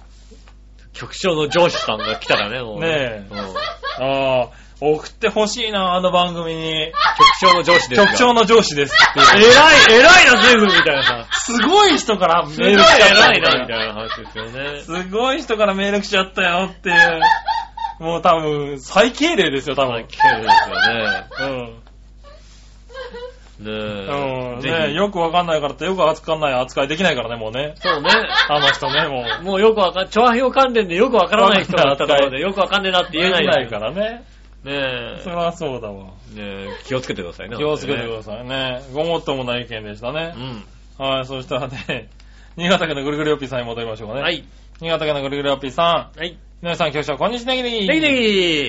[0.92, 2.80] 局長の上司さんが来たらね、もう。
[2.80, 3.38] ねえうん。
[3.38, 4.48] ああ、
[4.90, 6.92] 送ってほしいな、あの番組に。
[7.40, 8.06] 局長の上司ですよ。
[8.06, 9.52] 局長の上司ですっていう。
[9.52, 11.26] 偉い、 偉いな、随分みたいなさ。
[11.30, 14.80] すごい人からメール来ちゃった偉いな、みたいな話ですよね。
[14.80, 17.20] すごい人からメール来ちゃったよっていう。
[18.00, 19.92] もう多分、最敬礼ですよ、多分。
[19.92, 21.26] まあ綺麗ですよね。
[21.40, 21.82] うん。
[23.64, 24.60] ねうん。
[24.60, 24.94] ねひ。
[24.96, 27.74] よくわかんないからってよく扱んない扱いできないからね、もうね。
[27.76, 28.10] そうね。
[28.48, 29.44] あの人ね、もう。
[29.44, 33.46] もうよくわかん、調和表関連でよくわからない人があったところで、よくわかんねえなって言えない。
[33.46, 34.31] できないからね。
[34.64, 36.12] ねそりゃそうだわ。
[36.36, 36.40] え。
[36.40, 37.56] ねえ、気をつけてくださいね。
[37.56, 38.82] 気をつけてくさださいね。
[38.92, 40.34] ごもっともない意見でしたね
[40.98, 41.02] う。
[41.02, 41.04] ん。
[41.04, 42.08] はい、そしたらね、
[42.56, 44.20] 新潟県のぐるぐるよっぴーさんに戻りましょうかね。
[44.20, 44.30] は。
[44.30, 44.44] い。
[44.80, 46.18] 新潟県のぐるぐるよっぴーさん。
[46.18, 46.38] はい。
[46.60, 47.88] 皆さん、局長、こんにちは、ネギネギ。
[47.88, 48.22] ネギネ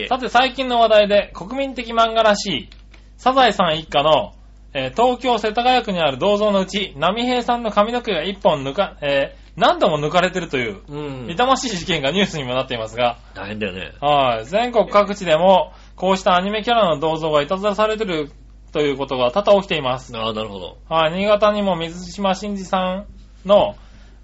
[0.04, 2.70] ギさて、最近の話題で国民的漫画らしい、
[3.18, 4.34] サザエさん一家の、
[4.74, 11.30] えー東京世田谷区にある銅像のうち、波平さんの髪の毛が一本抜か、えー何度も抜かれてるという、うん。
[11.30, 13.92] 痛ましい事件がニュースにもなっていますが、大変だよね。
[14.02, 14.46] はい。
[14.46, 18.32] 全国各地でも、こうしたアニメキャラの銅像がいたずらされてる
[18.72, 20.16] ということが多々起きています。
[20.18, 20.78] ああ、なるほど。
[20.90, 21.14] はい。
[21.14, 23.06] 新潟にも水島真司さ
[23.46, 23.76] んの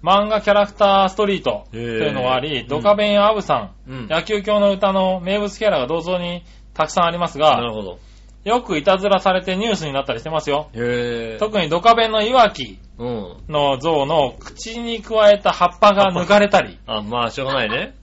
[0.02, 4.08] 漫画キャラクターストリートというのがあへり、ードカベンやアブさん、うん。
[4.08, 6.42] 野球教の歌の名物キャラが銅像に
[6.74, 7.98] たくさんありますが、なるほど。
[8.44, 10.70] よくいたずらされてニュースになったりしてますよ。
[10.74, 11.38] へえ。
[11.38, 13.36] 特にドカベンのいわきうん。
[13.48, 17.94] の像の口に加えた葉っぱが抜かれたり、あ、まあ、しょうがないね。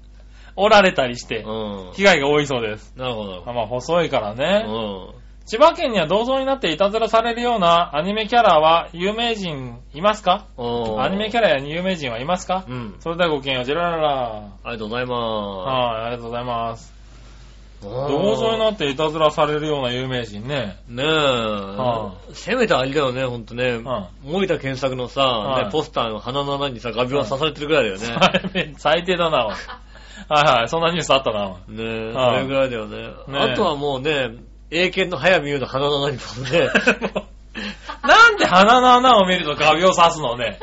[0.58, 1.92] 折られたりして、うん。
[1.94, 2.94] 被害が多いそうです。
[2.98, 3.44] なるほど。
[3.46, 4.64] あまあ、細いからうね。
[4.64, 5.28] ん。
[5.46, 10.48] 千葉県には銅像になっていたずらされるようなアニメキャラは有名人いますか？
[10.58, 10.62] う
[10.98, 12.66] んアニメキャラや有名人はいますか？
[12.68, 12.96] うん。
[13.00, 14.36] それではごきげんよう、ジェラララ。
[14.64, 15.18] ありがとうございま
[15.64, 16.88] はい、ありがとうございます。
[16.88, 16.98] す。
[17.82, 20.78] 銅像になっていたずらされるような有名人ね。
[20.90, 22.34] ねはえ。
[22.34, 23.78] せめてあれだよね、ほんとね。
[23.78, 27.98] は森田健作のさ、はいねポスターの鼻の穴にさ、画鋲刺されてるぐらいだよ
[28.52, 28.74] ね。
[28.80, 29.54] 最低だな、おい
[30.30, 31.50] はいはい、そんなニュースあったな。
[31.68, 32.98] ねえ、そはいれぐらいだよね。
[33.28, 34.32] ねあとはもうね、
[34.72, 36.70] 英検の早見優の鼻の穴にもね、
[38.04, 40.60] なんで鼻の穴を見ると画鋲刺すのね。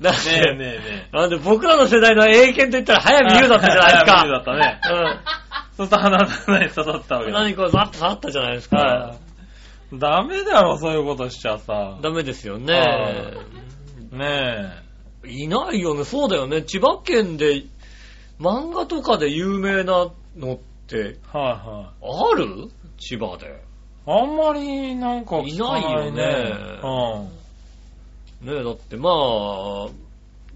[0.00, 3.22] ねえねえで、ねなんで僕らの世代の英検と言ったら早え。
[3.24, 4.42] 見優だったじゃないです早見優だか。
[4.42, 4.80] ったね。
[5.76, 7.26] そうすると鼻の穴に刺さったわうん。
[7.26, 7.38] けだ。
[7.40, 8.76] 何これザッとあったじゃないですか。
[8.76, 9.14] は
[9.92, 9.98] い。
[9.98, 11.98] ダメだろ、そういうことしちゃさ。
[12.02, 12.74] ダメですよね。
[14.10, 14.82] ね
[15.26, 16.62] いないよね、そうだよね。
[16.62, 17.64] 千葉県で
[18.40, 20.58] 漫画とかで有名なのっ
[20.88, 21.18] てえ。
[21.32, 22.32] はいはい。
[22.32, 22.70] ある？
[22.98, 23.62] 千葉で。
[24.06, 26.12] あんまりなんかいいないよね
[28.42, 29.88] ねえ、だってまあ、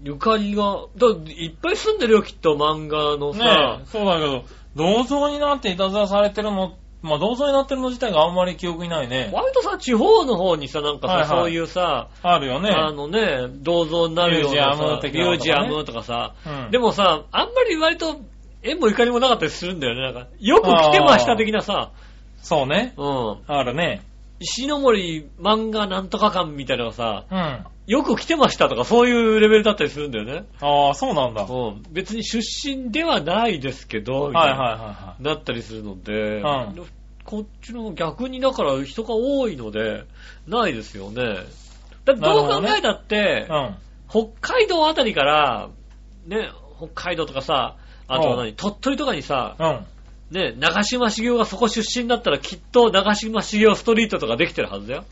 [0.03, 3.33] ゆかりが、だいっぱい住んでるよ、きっと漫画のうん。
[3.35, 3.45] さ。
[3.45, 4.43] ねえ、そうだけど、
[4.75, 9.29] 銅像になっていたずらされてるの、まあ銅像になってるの自体があんまり記憶にないね。
[9.33, 12.69] 割とさ、地方の方にさ、なんかさ、はいはいそういうさ、あるよね。
[12.69, 18.19] あのね、銅像になるようなさミュージアムムとかさ、うんでもさ、あんまり割と
[18.63, 20.01] 縁もゆかりもなかったりするんだよね。
[20.01, 21.91] なんか、よく来てました的なさ、
[22.41, 22.93] そうね。
[22.97, 23.37] うん。
[23.47, 24.01] あるね。
[24.39, 27.65] 石の森漫画なんとか館みたいなのがさ、うん。
[27.87, 30.45] あよく来てましたとかそういうレベルだったりするんだよね。
[30.61, 31.43] あ、そうなんだ。
[31.43, 31.83] はいうん。
[31.91, 36.85] 別に出身ではないですけど、みたいなはいはいはだったりするので、うん
[37.27, 40.05] こっちの逆にだから人が多いので、
[40.47, 41.35] ないですよね。
[42.05, 43.75] だってどう考えたって、うん。
[44.09, 45.69] 北海道あたりから、
[46.25, 47.75] ね、北海道とかさ、
[48.07, 49.85] あとはう何、鳥取とかにさ、うん。
[50.31, 55.05] ね、長島茂雄がそこ出身だったらきっと長島茂雄ストリートとかできてるはずだよ。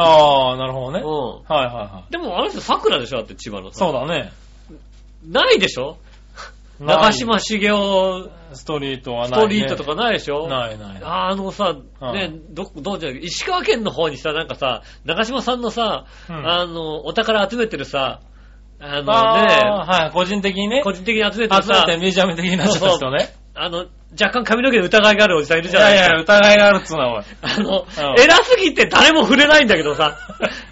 [0.00, 1.00] ああ、なるほどね。
[1.00, 2.10] うはいはいはん。
[2.10, 3.72] でもあの人桜でしょだって千葉の。
[3.72, 4.32] そうだね。
[5.26, 5.96] ないでしょ？
[6.78, 7.72] 長島茂雄
[8.52, 9.46] ストリートはスない、ね。
[9.46, 10.46] トリートとかないでしょ？
[10.46, 11.00] ないない。
[11.02, 11.74] あのさ、
[12.12, 18.20] ね、ど、どうじゃ石川県の方にさ、なんかさ、長島さんのさ、うんあの、お宝集めてるさ、
[18.78, 20.82] あのあね、ーはい、個人的にね。
[20.84, 23.34] 個人的に集めてるさ集め、てミュージアム的になっちゃった人ね。
[23.54, 26.34] あの、若干髪の毛で疑いがあるおじさんいるいじゃないやいですか。
[26.34, 27.24] や、疑いがあるっつうのは。
[27.42, 27.86] あの、うん
[28.22, 30.16] 偉すぎて誰も触れないんだけどさ、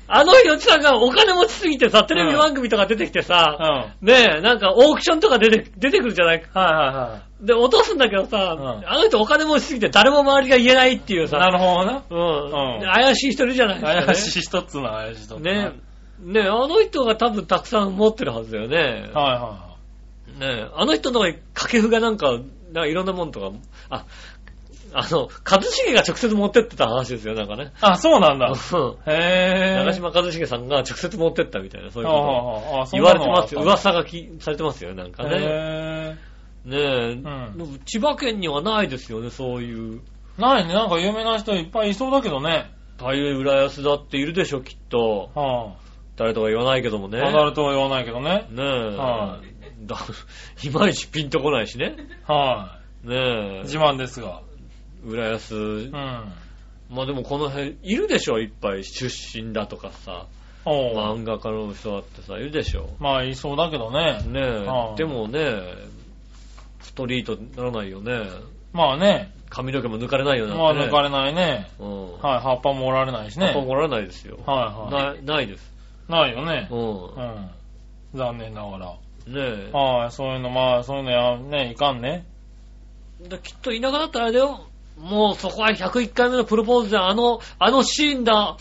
[0.07, 3.25] あのおじさんがお金持ちすぎてさ、テレビ番組とか出てきてうん。
[3.25, 6.43] さ、はいねえ、なんかオークションとか出て、出てくるじゃない？
[6.55, 11.29] はいはで、落とすんだけどさ、うんあの人お金持ちすぎて誰も周りが言えないっていうい。
[11.29, 12.03] さ、なるほどな。
[12.09, 14.07] うんうんで怪しい人いるじゃないですか、ね。
[14.07, 15.73] 怪しい人っつうのは怪しい人っつうのはね
[16.21, 18.77] ねあの人が多分たくさん持ってるはずだよね。
[18.79, 19.75] はいは
[20.39, 21.21] ねあの人の
[21.53, 22.39] 掛布がなんか、
[22.75, 23.53] なんかいろんなもんとか、
[23.89, 24.05] あ、
[24.93, 27.67] あの、一茂が直接持ってってた話ですよ、なんかね。
[27.67, 27.69] い。
[27.81, 28.47] あ、そうなんだ。
[28.47, 28.55] うん
[29.07, 29.85] へぇー。
[29.85, 32.91] 長嶋一茂さんが直接持ってったみたいな、そういうはあこと。
[32.93, 33.61] 言われてますよ。
[33.61, 35.37] う噂がきされてますよ、なんかね。
[35.37, 36.17] へ
[36.65, 40.01] ねえ、んでも千葉県にはないですよね、そういう。
[40.39, 40.41] ー。
[40.41, 40.75] ないね。
[40.75, 42.73] なんか有名な人いっぱいいそうだけどね。
[42.99, 45.31] 大変浦安だっているでしょ、きっと。
[45.35, 45.77] は
[46.17, 47.21] 誰とは言わないけどもね。
[47.21, 47.33] あ。
[47.33, 48.47] 当たるとは言わないけどね。
[48.51, 48.97] ねえ。
[48.97, 49.41] は
[49.87, 49.97] だ
[50.65, 51.97] いまいちピンとこないしね。
[52.27, 53.19] はねい。
[53.19, 53.63] え。
[53.63, 54.41] 自慢ですが。
[55.05, 55.55] 浦安。
[55.55, 55.93] うん。
[55.93, 58.85] まあでもこの辺、いるでしょ、いっぱい。
[58.85, 60.27] 出身だとかさ。
[60.65, 60.95] おう。
[60.95, 62.89] 漫画家の人だってさ、いるでしょ。
[62.99, 64.21] まあ、いそうだけどね。
[64.27, 64.97] ねはあえ。
[64.97, 65.41] でもね、
[66.81, 68.23] ストリートにならないよね。
[68.73, 69.33] まあね。
[69.51, 70.55] 髪の毛も抜かれないよね。
[70.55, 71.71] まあ、だってね抜かれないね。
[71.79, 72.13] うん。
[72.19, 73.47] はい、葉っぱも折られないしね。
[73.47, 74.39] 葉っぱもらわないですよ。
[74.47, 75.25] はいはい。
[75.27, 75.73] なないです。
[76.09, 76.69] ないよね。
[76.71, 76.75] う。
[76.75, 77.51] うんん。
[78.15, 78.95] 残念ながら。
[79.27, 79.71] ねえ。
[79.73, 82.27] はい、そういうの、まあ、そういうのや、ね、いかんね。
[83.29, 84.67] だきっと田舎だったらあれだよ。
[84.99, 88.57] もうそこは101回目のプロポーズであの、あのシーンだ。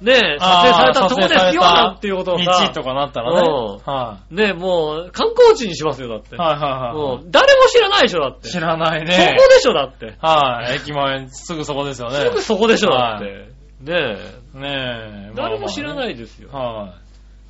[0.00, 2.68] ねえ、撮影されたとこですよなんていうことをさ。
[2.68, 3.46] 道とかなったらね。
[3.46, 6.36] うんはねえ、もう観光地にしますよ、だって。
[6.36, 6.38] い。
[6.38, 8.48] はいはいもはう誰も知らないでしょ、だって。
[8.48, 8.50] い。
[8.50, 9.12] 知らないね。
[9.12, 10.14] そこでしょ、だって。
[10.20, 10.76] はい。
[10.76, 12.16] 駅前、すぐそこですよね。
[12.16, 13.26] すぐそこでしょ、だはって。
[13.26, 14.16] ね
[14.54, 14.58] え。
[14.58, 15.32] ねえ。。
[15.34, 16.48] 誰も知らないいですよ。
[16.50, 16.94] は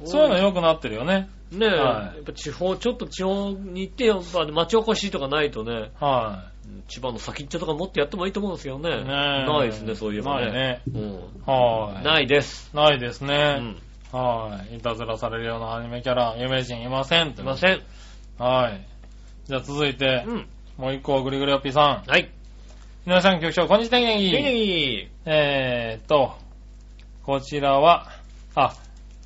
[0.03, 0.07] い。
[0.09, 1.29] そういうの良くなってるよね。
[1.52, 6.50] ねえ、はいやっぱ地方、ちょっと地方に行ってよ、やっぱ町おこしとかないとね、は
[6.88, 8.88] 千葉の先っちょとかもっとやってもいいと思うんですけどね。
[8.88, 8.92] い。
[8.92, 9.04] ねえ。
[9.46, 10.46] ないですね、そういえばね。
[10.46, 10.82] ないね。
[10.94, 11.12] うん
[11.46, 12.04] はい。
[12.04, 12.70] ないです。
[12.74, 13.34] ないですうね。
[13.58, 13.76] ん。
[14.12, 14.76] はい。
[14.76, 17.34] いたずらされるようなアニメキャラ、有名人いません。
[17.34, 17.82] すいません。
[18.38, 18.86] はい。
[19.46, 20.46] じゃあ続いてう、ん。
[20.76, 22.10] もう一個、ぐりぐりおっぴーさん。
[22.10, 22.30] はい。
[23.06, 26.36] 皆さん局長、こんにちは、ネギネギネギえーっと、
[27.24, 28.08] こちらは、
[28.54, 28.74] あ、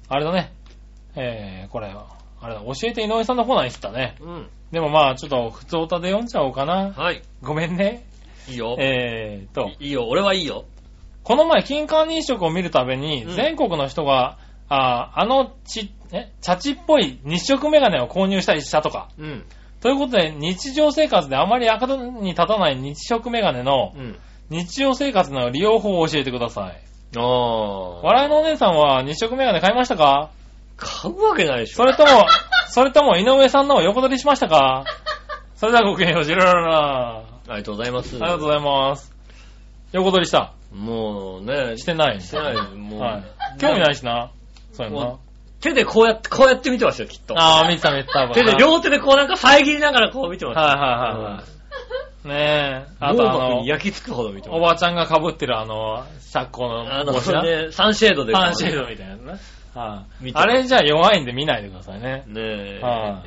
[0.08, 0.52] あれだね。
[1.16, 1.88] えー、これ、
[2.40, 4.16] あれだ、教えて井上さんのコーナーにしたね。
[4.20, 4.48] うん。
[4.72, 6.92] でもまあ、ちょっと、普通歌で読んじゃおうかな。
[6.96, 7.22] はい。
[7.42, 8.04] ごめんね。
[8.48, 8.76] いいよ。
[8.78, 10.64] えーっと、いいよ、俺はいいよ。
[11.22, 14.36] この前、金環日食を見るたびに、うん全国の人が、
[14.68, 19.08] ああのち、え、チャチっぽい日食メガネを購入したりしたとか。
[19.18, 19.44] うん。
[19.80, 24.18] ということで、日常生活であまり役に立たない日食メガネのうん。
[24.50, 27.18] 日常生活の利用法を教えてください。
[27.18, 28.00] ああ。
[28.02, 30.30] 笑いのお姉さんは日食メガネ買いましたか？
[30.76, 31.76] 買うわけないでしょ。
[31.76, 32.26] それとも、
[32.68, 34.84] それとも井上さんのを横取りしましたか？
[35.56, 38.16] それではごきげんよう、ジロララありがとうございます。
[38.16, 39.12] ありがとうございます。
[39.92, 40.52] 横取りした？
[40.72, 43.58] もうね、してないしてないもうはい。
[43.60, 44.30] 興味ないしな。
[44.72, 45.20] そういうのも
[45.60, 47.34] 手でこうやって、こうやって見てましたよ、きっと。
[47.34, 47.60] な。
[47.60, 48.28] あー、見てた見てた。
[48.34, 50.60] 手で、はい両手でこうなんか遮りながらこう見てました。
[50.60, 52.28] はいはいはい。
[52.28, 52.94] ねえ。
[53.00, 57.00] あ網とあの焼き付くほど見ておばちゃんが被ってるあの、シャッコた。
[57.00, 57.42] あの帽子な。
[57.42, 58.32] の、ね、サンシェードで。
[58.32, 59.34] パンシェードみたいなやつね。
[59.74, 60.32] はい。
[60.34, 62.24] あれじゃ弱いんで見ないでくださいね。
[62.26, 62.80] ねえ。
[62.82, 63.22] は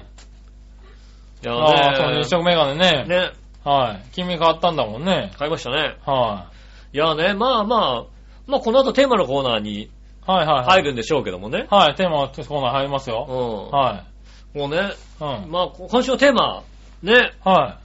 [1.42, 1.46] い。
[1.46, 3.06] いやああ、そう、ね日食メガネね。
[3.06, 3.32] ね、
[3.64, 4.04] はい。
[4.14, 5.32] 君変わったんだもんね。
[5.38, 5.98] 買いましたね。
[6.06, 6.50] は
[6.94, 8.06] いやね、まあまあ、
[8.48, 9.92] まあこの後テーマのコーナーにい。
[10.26, 10.66] はいはいはい。
[10.66, 11.68] 入るんでしょうけどもね。
[11.70, 13.26] はい、テーマはコーナー入りますうよ。
[13.26, 13.76] ん。
[13.76, 14.06] は
[14.54, 14.80] もうね、い。
[15.24, 15.52] うん。
[15.52, 16.64] まあ今週のテーマ、
[17.04, 17.34] ね。
[17.44, 17.80] は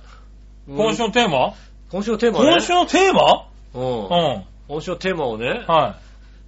[0.69, 0.73] い。
[0.73, 1.55] 今週のテーマ？
[1.91, 2.51] 今週のテーマね。
[2.53, 3.49] 今週のテーマ？
[3.75, 4.45] うん。
[4.69, 6.02] 今週のテーマをね、はい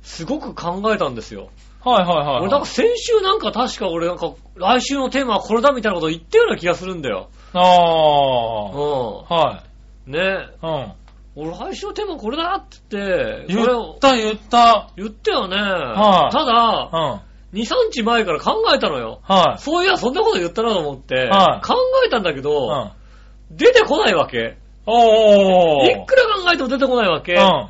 [0.04, 1.48] すごく考えたんですよ。
[1.84, 2.40] はいはい。
[2.42, 7.28] 俺なんか先週なんか確か俺なんか来週のテーマはこれだみたいなこと言ったような気がするんだよ。
[7.52, 9.22] ああ。
[9.22, 9.62] は
[10.06, 10.12] うん。
[10.12, 10.18] ね。
[10.20, 10.22] い。
[10.22, 10.92] うん。
[11.36, 14.90] 俺来週のテーマこれだって言って、言をった言った。
[14.96, 15.56] 言ったよね。
[15.56, 16.90] はいただ、
[17.52, 17.58] うん。
[17.58, 19.20] 2、3日前から考えたのよ。
[19.22, 19.60] はい。
[19.60, 21.74] そういや、そんなこと言ったなと思って、はい考
[22.06, 22.92] えたんだけうど、ん。
[23.50, 24.56] 出てこないわけ。
[24.86, 26.02] おー。
[26.02, 27.34] いくら考えても出てこないわけ。
[27.34, 27.68] うん。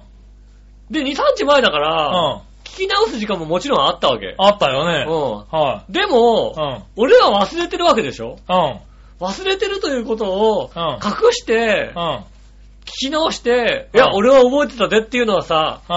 [0.91, 2.41] で、2、3日前だから、うん。
[2.64, 4.35] 聞聞き直す時間ももちろんあったわけ。
[4.37, 5.07] あったよね。
[5.09, 5.93] うはん。
[5.93, 6.82] でもい。、うん。
[6.97, 8.37] 俺は忘れてるわけでしょ？
[8.49, 8.80] うん。
[9.24, 12.16] 忘れてるということをうん隠して、うん。
[12.85, 15.93] 聞き直して、いや、うん俺は覚えてたでっていうのはさ、う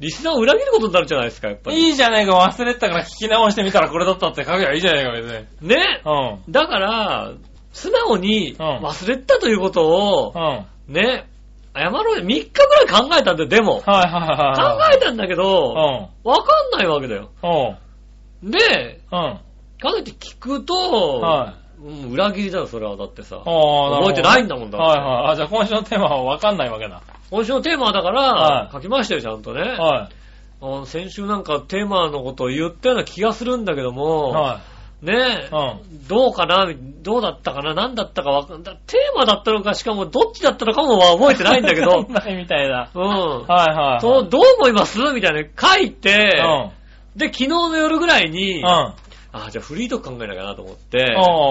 [0.00, 1.74] リスナーを裏切ることになるじゃないですか、やっぱん。
[1.74, 1.88] り。
[1.88, 5.26] いいじゃねえか、忘れてたから聞き直してみたらこれだったって書けばいいじゃねえか、別
[5.62, 5.68] に。
[5.68, 6.52] ねうん。
[6.52, 7.32] だから、
[7.72, 10.42] 素直にうん忘れてたということをう、ん。
[10.42, 11.29] はいね、
[11.74, 12.24] 謝ろうよ。
[12.24, 13.80] 3日ぐらい考えたんだよ、でも。
[13.80, 14.96] 考はいはい。
[14.96, 15.70] えたんだけど、
[16.24, 16.30] うん。
[16.30, 17.30] わかんないわけだよ。
[18.42, 19.40] で、うん。
[19.82, 20.74] 考えて聞くと、
[21.20, 22.96] はうん裏切りだよ、それは。
[22.96, 23.38] だってさ。
[23.38, 25.32] 覚えてないんだもんだはいはい。
[25.32, 27.02] あ、じゃあ今週のテーマはわかんないわけだ。
[27.30, 29.62] 今週のテーマだから、はい書きましたよ、ちゃんとね。
[29.62, 30.86] はい。
[30.86, 34.60] 先週なんかテーマのことを言ったような気がするんだけども、は
[35.02, 36.66] ねえ、うんどうかな？
[37.02, 37.72] どうだったかな？
[37.72, 42.90] 何だったかわかんだテーマだったのか、しかもどっちだったのかもは覚えてないんだけど ないみたいだ。
[42.94, 43.02] うん。
[43.02, 44.00] はいはい。
[44.00, 44.98] そう、どう思います？
[45.12, 45.42] みたいな
[45.74, 46.42] 書いて、
[47.14, 47.18] うん。
[47.18, 48.66] で、昨日の夜ぐらいに、うん。
[48.66, 48.94] あ、
[49.50, 50.98] じゃあフリートーク考えなきゃなと思って、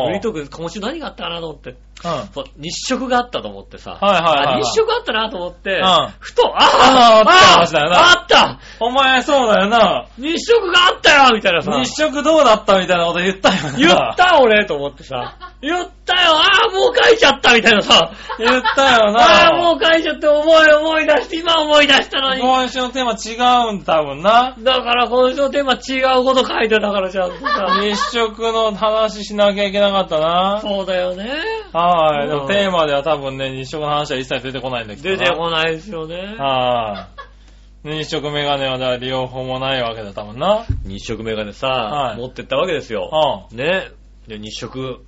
[0.07, 1.77] フリートーク今週何があったかなと思って、うん。
[2.01, 10.07] そう日食があったと思ってさ、はいはいはいはいあ日食あったなと思って、うんふと、ああーあったあ話だよなあったお前そうだよな。
[10.17, 13.77] 日食があったよみたいなさ、日食どうだったみたいなこと言ったよな。
[13.77, 19.19] 言った俺と思ってさ、言ったよああ、もう書いちゃったみたいなさ、言ったよな。
[19.19, 22.41] ああ、もう書いちゃって思い思い出して、今思い出したのに。
[22.41, 24.55] 今週のテーマ違うんだ、多分な。
[24.59, 27.79] だから今週のテーマ違うこと書いてたからちゃんとさ。
[27.81, 30.59] 日食の話しなきゃいけなかったな。
[30.61, 31.27] そうだよね。
[31.73, 32.27] はい。
[32.27, 35.17] でうんもテーマでは多分ね、日食の話は一切出てこないんだけどな。
[35.17, 36.35] 出てこないですよね。
[36.37, 37.19] はい。
[37.83, 40.65] 日食メガネはだから両方もないわけだ、多分な。
[40.85, 43.47] 日食メガネさ、はい持ってったわけですよ。
[43.51, 43.91] うね。
[44.27, 44.79] で、日食。
[44.79, 44.83] ん。
[44.83, 44.99] うん。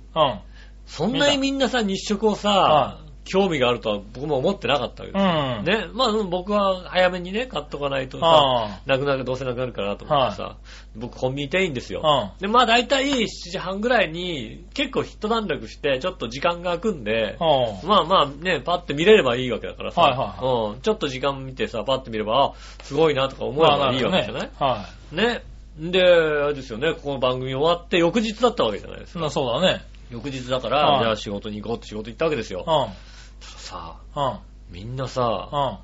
[0.86, 5.82] そんなにみんなさ、日食をさ、は興味があるとは僕も思ってなかったわけうです。
[5.84, 5.88] ん。
[5.88, 5.92] ね。
[5.92, 10.56] まあうん僕は早めにね、買っとかないとさ、あなくなる、どうせなくなるからと思ってさ、
[10.96, 12.02] 僕コンビニ店員ですよ。
[12.04, 12.32] あ。
[12.40, 17.80] で、まあ大体7時半ぐらいに結構ヒット段落して、ちょっと時間が空くんで、うん。
[17.82, 17.88] うん。
[17.88, 22.52] まあまあね、パッて見れればいいわけだからさ、はいはいうん、ちょっと時間見てさ、パッて見れば、あ、
[22.82, 25.42] すごいなとか思えばいいわけじゃない、はね。
[25.78, 29.14] で、あれですよね、ここの番組終わって翌日だったわけじゃないですい。
[29.14, 29.20] か。
[29.20, 29.82] なそうだね。
[30.10, 32.64] 翌日だから、はいじゃあ仕事に行こうって仕事行ったわけですよ。
[32.66, 33.11] うん。
[33.42, 34.40] さあ、
[34.70, 34.74] うん。
[34.74, 35.80] みんなさ、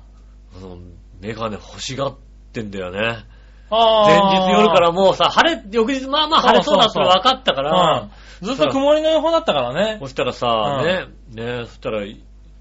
[0.61, 0.93] うん。
[1.21, 2.15] メガネ欲しがっ
[2.53, 3.25] てんだよね。
[3.71, 8.09] あ前日夜からもうさ、晴れ、翌日まあまあ晴れそうだっての分かったから、
[8.41, 8.47] うん。
[8.47, 10.07] ずっと曇りの予報だったからねそ。
[10.07, 10.85] したらさ、うん
[11.35, 12.01] ね、ね、そしたら、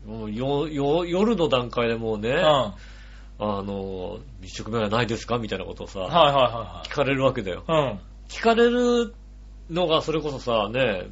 [0.07, 2.37] もうよよ夜の段階でもうね、うん。
[2.37, 2.75] は
[3.41, 7.65] あの、日食メガネないですかみたいなことをさ、いはいは聞かれるわけだよ。
[7.69, 7.99] いはい。
[8.29, 9.15] 聞かれる
[9.71, 11.07] のがそれこそさ、ね、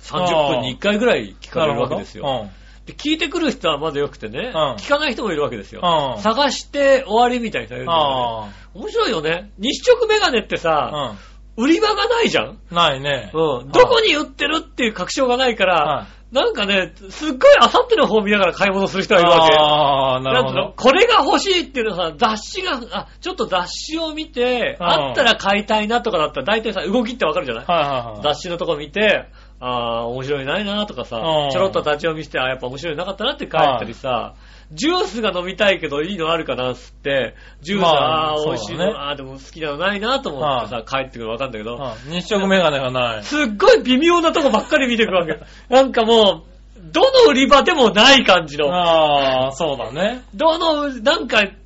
[0.00, 1.52] 30分に1回ぐらい聞うん。
[1.52, 2.48] かれるわけですよ。
[2.88, 2.94] よ。
[2.96, 5.80] で聞いてくる人はまだ良くてね、うん聞かない人もいるわけですよ。
[6.16, 6.22] うん。
[6.22, 7.84] 探して終わりみたいなね。
[7.88, 9.50] あ面白いよね。
[9.58, 11.14] 日食メガネってさ、あ。
[11.56, 12.76] 売り場がないじゃんうん。
[12.76, 13.30] ないね。
[13.34, 13.68] うん。
[13.72, 19.56] どこに売ってるっていう確証がないから、はいなんかね、すっごいあさっての方見ながら買い物する人がいるわけ。
[19.56, 20.74] ああ、なるほど。
[20.76, 27.64] これが欲しいっていうのはさ、雑誌が、あ、ちょっと雑誌を見て、うんあったら買いたいなとかだったら大体さ、動きってわかるじゃない？
[27.66, 28.22] はいはいはい。
[28.22, 29.30] 雑誌のとこ見て、
[29.60, 34.34] あー、面白いないなとかさうん、ちょろっと立ち読みして、あー、やっぱ面白いなかったなって書いたりさ、
[34.72, 43.24] ジュースが飲みたいけどいいのあるかなっつって、ジュース、まああ美味しいの、あー、でも好きなのないなと思ってさ、帰ってくるのわかんないけど、うん日食メガネがない。
[43.24, 45.38] すっごい微妙なとこばっかり見てくるわけ。
[45.74, 48.72] なんかもう、どの売り場でもない感じの。
[48.72, 50.22] ああ、そうだね。
[50.34, 51.56] どの、なんか、はい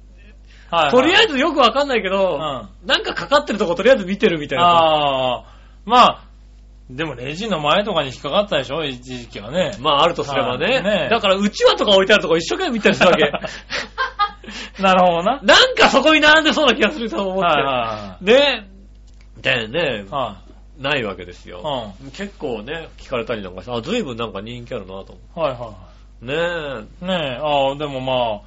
[0.72, 0.90] はい。
[0.90, 4.64] とりあええずよくわかんないけど、うんなんかかかってるとことりあえず見てるみたいな。
[4.64, 5.44] ああ、
[5.84, 6.24] まあ、
[6.96, 8.84] でもレジの前とかに引っかかったでしょ？
[8.84, 9.72] 一時期はね。
[9.80, 10.66] まああるとすればね。
[10.66, 13.32] はいねだからうちわとか置いてあるとこ一生懸命見たりするわけ。
[14.82, 15.40] なるほどな。
[15.42, 17.46] なんかそこに並んでそうな気がすると思って。
[17.46, 18.68] はいはね
[19.40, 20.36] でねい、は
[20.78, 21.50] ないわけですい。
[21.50, 21.62] よ。
[21.62, 22.10] はい。
[22.12, 25.42] 結構ね、聞かれたりなんかして、あ、随分なんか人気あるなと思うん。
[25.42, 25.74] はいは
[26.22, 26.26] う。
[26.26, 27.06] ねい。
[27.06, 28.40] ねえ、ああ、でもま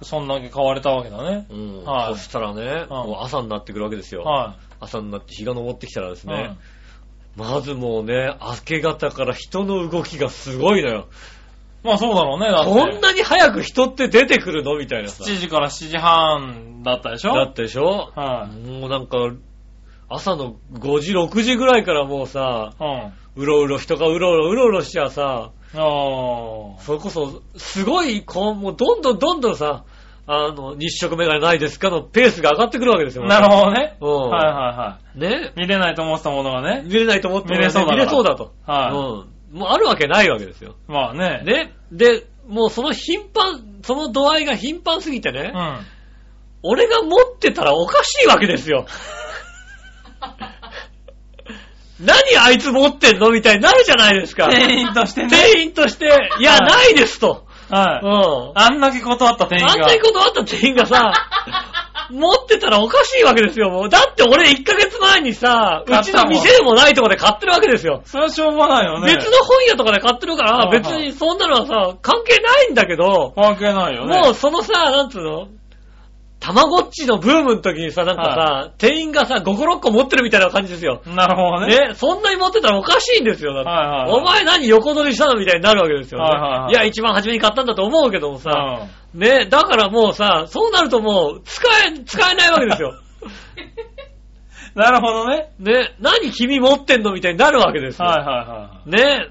[0.00, 1.46] あ、そんだけ買われたわけだね。
[1.50, 1.54] え。
[1.54, 1.84] うん。
[1.84, 4.22] はいそしたらね、うんもう朝になってくるわけですよ。
[4.22, 6.28] は朝になって日が昇ってきたらですい。
[6.28, 6.56] ね、
[7.38, 11.06] まずもうね、明け方から人の動きがすごいのよ。
[11.84, 12.70] まあそうだろうね、だって。
[12.70, 14.76] こんなに早く人って出てくるの？
[14.76, 15.22] みたいなさ。
[15.22, 17.34] 7時から7時半だったでしょ？
[17.34, 18.10] だってでしょ？
[18.16, 18.56] はい。
[18.68, 19.16] もうなんか、
[20.08, 23.12] 朝の5時、6時ぐらいからもうさ、うん。
[23.42, 25.80] うろうろ、人がうろうろ、うろうろしちゃさ、ああ。
[26.80, 29.84] それこそ、すごい、こう、もうどんどんどんどんさ、
[30.30, 33.24] あの、日食メガネないですかのペースが上がってくるわけですよ。
[33.24, 33.96] なるほどね。
[33.98, 35.52] うんはいはいはね？
[35.56, 35.60] い。
[35.60, 36.82] 見れないと思ってたものがね。
[36.84, 38.52] 見れないと思っても見れそうだ見れそうだと。
[38.66, 39.58] はうん。
[39.58, 40.76] もうあるわけないわけですよ。
[40.86, 40.92] い。
[40.92, 41.42] まあね。
[41.44, 41.72] ね。
[41.90, 45.78] で、もうその頻繁、その度合いが頻繁すぎてね、うん。
[46.62, 48.84] 俺が持ってたらおかしいわけですよ。
[52.00, 53.30] 何あいつ持ってんの？
[53.30, 54.48] みたいになるじゃないですか。
[54.50, 55.30] 店員としてね。
[55.30, 56.06] 店員として、
[56.38, 57.47] いや、はいないですと。
[57.70, 58.06] うはい。
[58.06, 58.52] ん。
[58.54, 59.72] あんだけ断った店員が。
[59.72, 61.12] あんなにことあった店員がさ、
[62.10, 63.88] 持ってたらおかしいわけですよ、もう。
[63.88, 68.00] だって俺1ヶ月前にさ、うちの店でもないとこで買ってるわけですよ。
[68.04, 69.14] それはしょうがないよね。
[69.14, 74.20] 別の本屋とかで買ってるから、はいはい別にそんなのはさ、関係ないんだけど、関係ないよね。
[74.22, 75.48] もうそのさ、なんつうの
[76.40, 81.02] たまごっちのブームの時にさ、なんかさ、店員がさ、5個6個持ってるみたいな感じですよ。
[81.06, 81.88] なるほどね。
[81.88, 83.54] ね、そんなに持ってたらおかしいんですよ。
[83.54, 86.24] だってはいはいはいお前何横取りしたのみたいになるわけですよ、ね。
[86.24, 88.50] はいはいはいや、一番初めに買ったんだと思うけどもさ、
[89.14, 92.94] うんね、だからもうさ、そうなるともう、使え、使えないわけですよ。
[94.74, 95.50] なるほどね。
[95.58, 98.06] ね、何君持ってんのみたいになるわけですよ。
[98.06, 99.28] はいはいはね。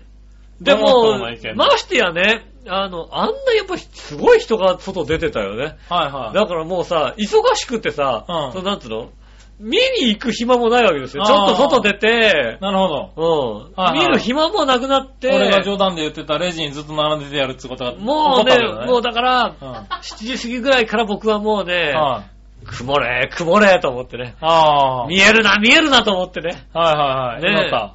[0.60, 5.78] でごもましてやね、あの、あんなやっぱすごい人が外出てたよね。
[5.90, 5.94] い。
[5.94, 6.36] はいはい。
[6.36, 9.10] だからもうさ、忙しくてさ、うんそのなんつうの？
[9.60, 11.26] 見に行く暇もないわけですよ。
[11.26, 13.12] ちょっと外出て、なるほど。
[13.16, 22.66] うん、はいはい見る暇もなくなって、俺が冗談で言ってたレジにずっと並んでてやるってことがもうね起こったわけだもうだから、うん7時過ぎぐらいから僕はもうね、はい。
[22.68, 24.36] 曇れ、曇れと思ってね。
[24.42, 25.08] ああ。
[25.08, 26.68] 見えるな、見えるなと思ってね。
[26.74, 27.42] はいはいはい。
[27.42, 27.94] ね祈った。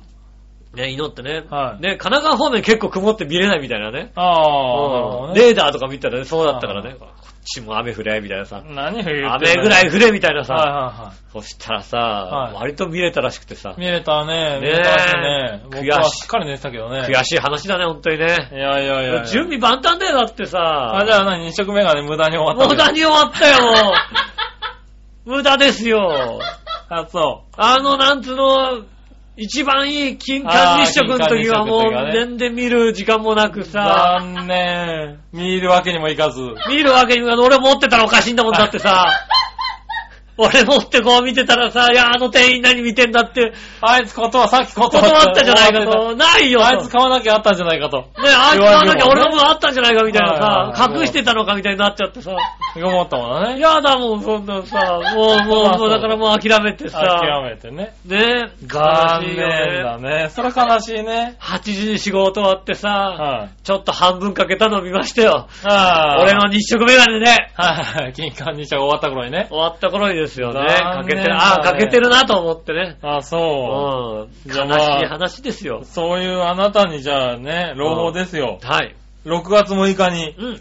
[0.74, 1.44] ね、祈ってね。
[1.50, 4.10] はいね、神奈川方面結構曇って見れないみたいなね。
[4.14, 5.28] ああ、ね。
[5.28, 6.94] うんレーダーとか見たらね、そうだったからね。
[6.98, 8.62] こっちも雨降れ、みたいなさ。
[8.64, 10.54] 何を言ってんだ雨ぐらい降れ、みたいなさ。
[10.54, 13.80] はいはいはそしたらさ、はい割と見れたらしくてさい。。
[13.80, 14.60] 見れたね。
[14.60, 15.60] ね見れたしね。
[15.64, 17.02] 僕は悔しいしっかり寝てたけどね。
[17.02, 18.50] 悔しい話だね、本当にね。
[18.52, 19.24] いやいやいや。
[19.24, 20.96] 準備万端だよ、だってさ。
[20.96, 22.74] あ、じゃあ何二色目がね、無駄に終わった。
[22.74, 23.94] 無駄に終わったよ、もう。
[25.36, 26.40] 無駄ですよ。
[26.88, 28.84] あ、そあの、なんつうの、
[29.36, 33.64] 一番いい金環日食の時はもう、全然見る時間もなくう。
[33.64, 35.20] さ、残念。
[35.32, 36.40] 見るわけにもいかず。
[36.68, 39.08] 見るわけにもいかず俺持ってたらおかしいんだもんだってさ、
[40.42, 46.66] 俺持ってこう見てたらさ、いや、あの店員何見てんだって、あいつ断、さっき断断ったじゃないかと、ないよと。
[46.66, 47.98] あいつ買わなきゃあったんじゃないかと。
[47.98, 52.36] ね、あいつ買わなきゃ俺のも分あったんじゃないかみたいはいはいなさ、はい隠してたのかみたいになっちゃってさ、
[52.76, 53.60] 思ったもんだね。
[53.60, 57.94] やだもん、そんなさ、もう、もう、もう、だからもう諦めてさ、諦めてね。
[58.04, 60.12] ね、残念悲しいよだね。
[60.12, 60.28] ね。
[60.30, 61.36] それ悲しいね。
[61.40, 63.64] 8時に仕事終わってさ、はい。
[63.64, 65.48] ちょっと半分かけたの見ましたよ。
[65.64, 68.12] 俺の日食メガネで、はいはい。
[68.12, 69.46] 金環日食終わった頃にね。
[69.48, 70.60] 終わった頃にですよね。
[70.60, 72.98] 残念だねかけてる、ああ、かけてるなと思ってね。
[73.02, 74.48] あそう。
[74.48, 74.52] うん。
[74.52, 75.82] じゃあまあ悲しい話ですよ。
[75.84, 78.58] そういうあなたにじゃあね、朗報ですよ。
[78.62, 78.94] はい。
[79.24, 80.60] 6月6日に、うん。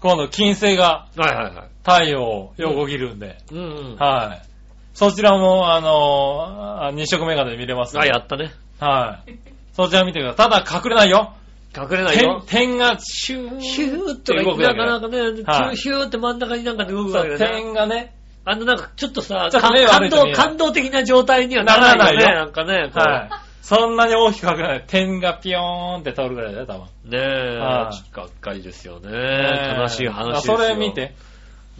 [0.00, 1.68] 今度金星がはいはいはい。
[1.84, 3.96] 太陽を横切るんで、うんうん。
[3.96, 4.48] はい。
[4.94, 8.52] そちらも、あのー、日食メガネで見れますんあ、でやったね。
[8.80, 9.38] はい。
[9.72, 10.50] そちら見てください。
[10.50, 11.34] ただ隠れないよ。
[11.76, 12.68] 隠れないよ点。
[12.68, 17.62] 点がシューヒューっってと動くなかなかね、はいヒューって真ん中になんかで動くわけだね。
[17.62, 18.16] 点がね、
[18.50, 22.90] あのなんかちょっとさ、ちょっと目悪感動、いと見えない感動的な状態にはならないよね、ならなんかね。
[22.94, 23.30] こうはい。
[23.60, 24.84] そんなに大きく隠れない。
[24.86, 26.84] 点がピヨーンって通るぐらいだよ、多分。
[26.84, 29.10] ねえ、はいちょっとがっかりですよね。
[29.10, 30.58] ね悲しい話ですあよ。
[30.58, 31.02] それ見て。
[31.02, 31.14] ね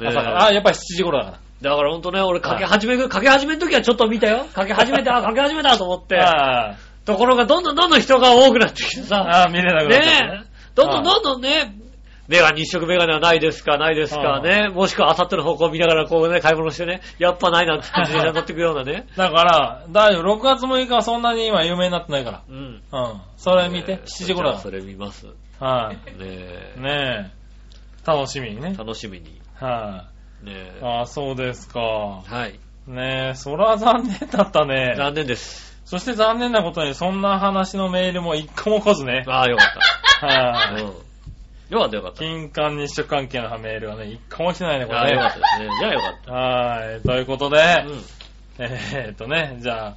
[0.03, 0.45] え朝から。
[0.45, 4.45] あ、やっぱり7時頃だかだからほんとね、俺かけ始める、かけ始めるときはちょっと見たよ。
[4.53, 6.17] かけ始めた、あ かけ始めたと思って。
[6.17, 6.77] ら。
[7.07, 9.17] ところがどんどんどんどん人が多くなってきてさ。
[9.17, 10.49] ああ、見れなくなっちゃったねえ。
[10.75, 11.78] どんどんどんどんね、
[12.29, 14.69] メガ、日食メガネはないですか、ないですか、うんね。
[14.69, 19.07] もしくはあさっての方向を見ながらこうね、買い物してね、やっぱないなんて自転車に乗ってくようなね。
[19.17, 20.37] だから、大丈夫。
[20.37, 22.43] 6月6日はそんなに今有名になってないから。
[22.47, 22.57] うん。
[22.57, 22.83] うん。
[23.39, 23.97] それ見て。
[23.97, 25.27] ね7時頃だそれ見ます。
[25.27, 25.99] ねはい。
[26.21, 26.75] え。
[26.77, 27.39] ねえ。
[28.07, 28.75] 楽しみにね。
[28.79, 29.41] 楽しみに。
[29.59, 30.05] は
[30.43, 30.47] い。
[30.47, 30.81] ねえ。
[30.83, 31.81] ああ、そうですか。
[31.81, 32.61] はい。
[32.87, 34.95] ねえ、そら残念だったね。
[34.99, 35.79] 残念です。
[35.87, 39.25] そして残念なことに、そんな話のメールも一個も来ずね。
[39.27, 39.67] ああ、よかっ
[40.21, 40.27] た。
[40.29, 40.83] はい。
[40.83, 41.08] うん。
[41.71, 42.19] よかったよかった。
[42.21, 45.39] 金環日食関係のメールはね、一個も来てないね、こああ、れねよかった。
[45.39, 45.69] ですね。
[45.81, 46.33] じゃあよかった。
[46.33, 47.01] はい。
[47.03, 48.03] ということで、うん。
[48.61, 49.95] えーっとね、じゃあ、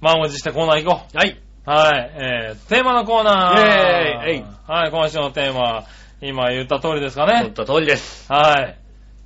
[0.00, 1.30] 満を持してコーナー行こはい。
[1.30, 1.70] う。
[1.70, 2.10] はい。
[2.14, 3.60] えー、テーマのコーナー。
[3.60, 5.84] イェーイはい、今週のテーマ、
[6.22, 7.42] 今言った通りですかね。
[7.42, 8.30] 言った通りです。
[8.32, 8.76] はい。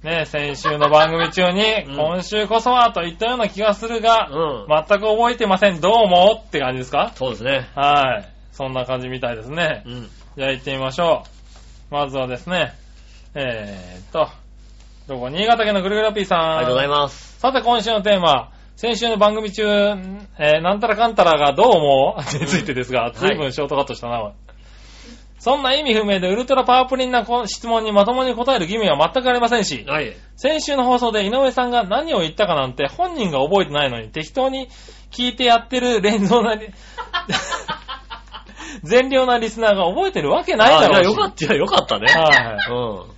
[0.07, 4.67] ね、先週の番組中に、うん今週こそはと言ったような気がするが、うん。
[4.69, 5.81] 全く覚えてません。
[5.81, 7.13] どうもって感じですか？
[7.15, 7.71] そうですね。
[7.75, 8.29] はい。
[8.53, 9.89] そんな感じみたいですねう。
[9.89, 10.09] ん。
[10.37, 11.34] じゃあ行ってみましょう。
[11.95, 12.75] まずはですね、
[13.37, 14.29] えーっと、
[15.07, 15.29] どこ？
[15.29, 16.57] 新潟県のぐるぐるピーさん。
[16.57, 17.35] ありがとうございまます。
[17.35, 17.39] す。
[17.39, 22.39] さて今週のテーマ、先週の番組中、えーなんたらかんたらがどう思う？
[22.41, 24.33] についてですが、ん随分ショートカットしたな、おい
[25.39, 30.17] そんな意味不明でウルトラパワープリンなこ質問にまともに答える義務は全くありませんし、はい。
[30.35, 34.69] 先週の放送で井上さんが何を言ったかなんて本人が覚えてないのに適当に
[35.13, 36.71] 聞いてやってる連動なり、
[38.83, 41.07] 善良なリスナーが覚えてるわけないだろうし。
[41.07, 42.07] あよかった、よかったね。
[42.13, 43.15] はいうん。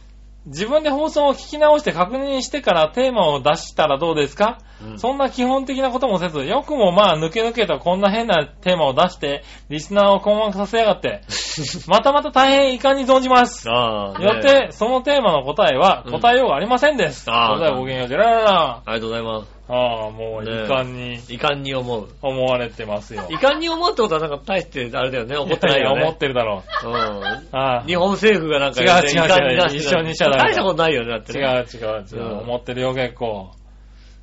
[0.47, 4.63] 自分で放送を聞き直して確認してからテーマを出したらどうですか、う
[4.95, 11.23] んそんな基本的なこともせず、よくもまあ抜け抜けとこんな変なテーマを出して、リスナーを困惑させやがって、
[11.89, 13.67] またまた大変遺憾に存じます。
[13.67, 17.25] ねよって、そのテーマの答えはうん答えようがありませんです。
[17.31, 18.83] あーそれではごきげんよう、ジェラララ。
[18.85, 19.56] ありがとうございます。
[19.69, 22.09] ああ、もう遺ね憾に遺憾に思う。
[22.23, 23.25] 思われてますよ。
[23.31, 26.03] 遺憾に思うってことはなんか大してあれだよね、怒ってないよね。
[26.05, 26.89] 思ってるだろう。
[26.89, 27.87] うん。
[27.87, 31.41] 日本政府がなんか違う違う違う一緒にしちゃダメだ大したことないよね、だってね。
[31.41, 32.23] 違う違う違う。
[32.23, 33.51] うん思ってるよ、結構。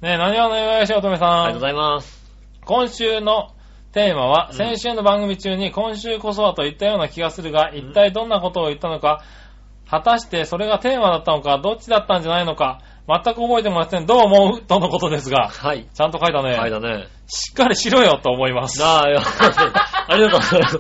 [0.02, 1.30] ねえ、何をお願いしよう、とめさん。
[1.30, 2.24] ありがとうございます。
[2.66, 3.50] 今週の
[3.92, 9.22] テーマは、うん先週の番組中に今週こそはと言ったような気がするが、一体どんなことを言ったのか、
[9.90, 14.06] 果たしてそれがテーマだったのか、どっちだったんじゃないのか、全く覚えてません。
[14.06, 14.62] どう思う？
[14.62, 15.88] とのことですが、はい。
[15.94, 16.56] ちゃんと書いたね。
[16.56, 17.08] はいだね。
[17.28, 18.84] しっかりしろよと思います。
[18.84, 19.22] ああ、いや、
[20.08, 20.80] ありがとうございます。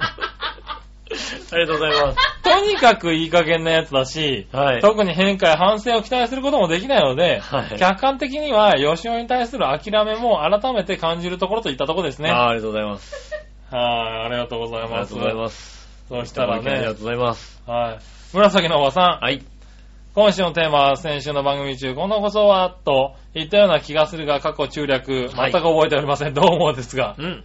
[1.51, 2.17] ありがとうございます。
[2.43, 4.82] とにかくいい加減なやつだし、はい。
[4.82, 12.30] 特に変化や反省を期待することもできないので、はい客観的には吉尾に対する諦めも改めて感じるところといったところですね。
[12.30, 13.34] ああ、ありがとうございます。
[13.71, 13.82] はい、
[14.26, 14.91] ありがとうございます。
[14.93, 15.89] ありがとうございます。
[16.09, 17.61] そしたらねありがとう、ございます。
[17.65, 17.97] はい。
[18.34, 19.43] 紫のおばさん、はい。
[20.16, 26.36] 今週のテーマは先週の番組中、このこそはと言ったような気がするが、過去中略、はい全く覚えておりません。
[26.36, 27.16] どう思うですが。
[27.18, 27.43] うん。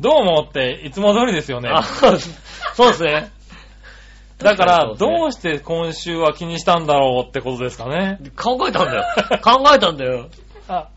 [0.00, 1.70] どう思うって、いつも通りですよね。
[1.72, 2.18] あ、そうで
[2.94, 3.30] すね。
[4.38, 8.18] だから、どうして今週は気にしたんだろうってことですかね。
[8.36, 9.04] 考えたんだよ。
[9.40, 10.26] 考えたんだよ。
[10.66, 10.88] あ、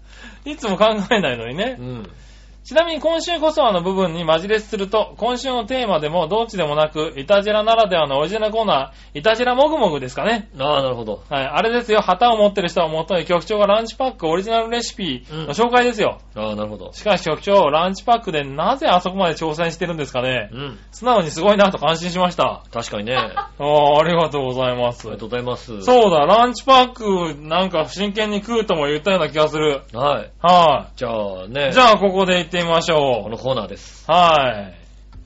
[0.44, 1.82] いつも考えないのにねう。
[1.84, 2.12] ん。
[2.64, 10.48] ちなみに今週こそはの部分にマジレスすると、今週のテーマでもどっちでもなく、イタジェラならではのオリジナルコーナー、イタジェラもぐもぐですかね。
[10.60, 11.24] ああ、なるほど。
[11.28, 16.20] はい、あれですよ、旗を持ってる人をもとに局長がランチパックオリジナルレシピの紹介ですよ。
[16.36, 16.94] ああ、なるほど。
[16.94, 20.80] しかし局長、ランチパックでなぜあそこまで挑戦してるんですかねうん。
[20.92, 22.62] 素直にすごいなと感心しました。
[22.72, 23.16] 確かにね。
[23.18, 25.18] ありああ、ありがとうございますが。
[25.18, 25.82] とうございます。
[25.82, 29.82] そうだ、ランチパックなんか真剣に食うとも言ったような気がする。
[29.94, 30.32] はい。
[30.42, 31.70] はじゃあね。
[31.70, 31.74] い。
[31.74, 33.24] じゃあ、ここで行ってみましょう。
[33.24, 34.04] このコーナーです。
[34.12, 34.78] はい。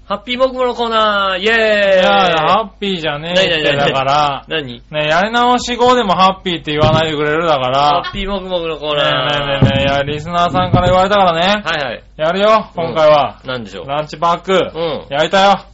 [0.06, 4.84] ハッピーモグモのコーナーイェーイいやハッピーじゃねえって、だから、何？
[4.92, 9.48] ねやり直し後でもハッピーって言わないでくれるだから、ハッピーモグモグのコーナー。
[9.48, 11.64] ねえねえねえ、いや、リスナーさんから言われたからね。
[11.66, 12.04] はいはい。
[12.18, 13.42] やるよ、今回は。
[13.46, 13.88] なんでしょう？
[13.88, 14.54] ランチパック。
[14.54, 15.08] うん。
[15.10, 15.66] 焼いたよ。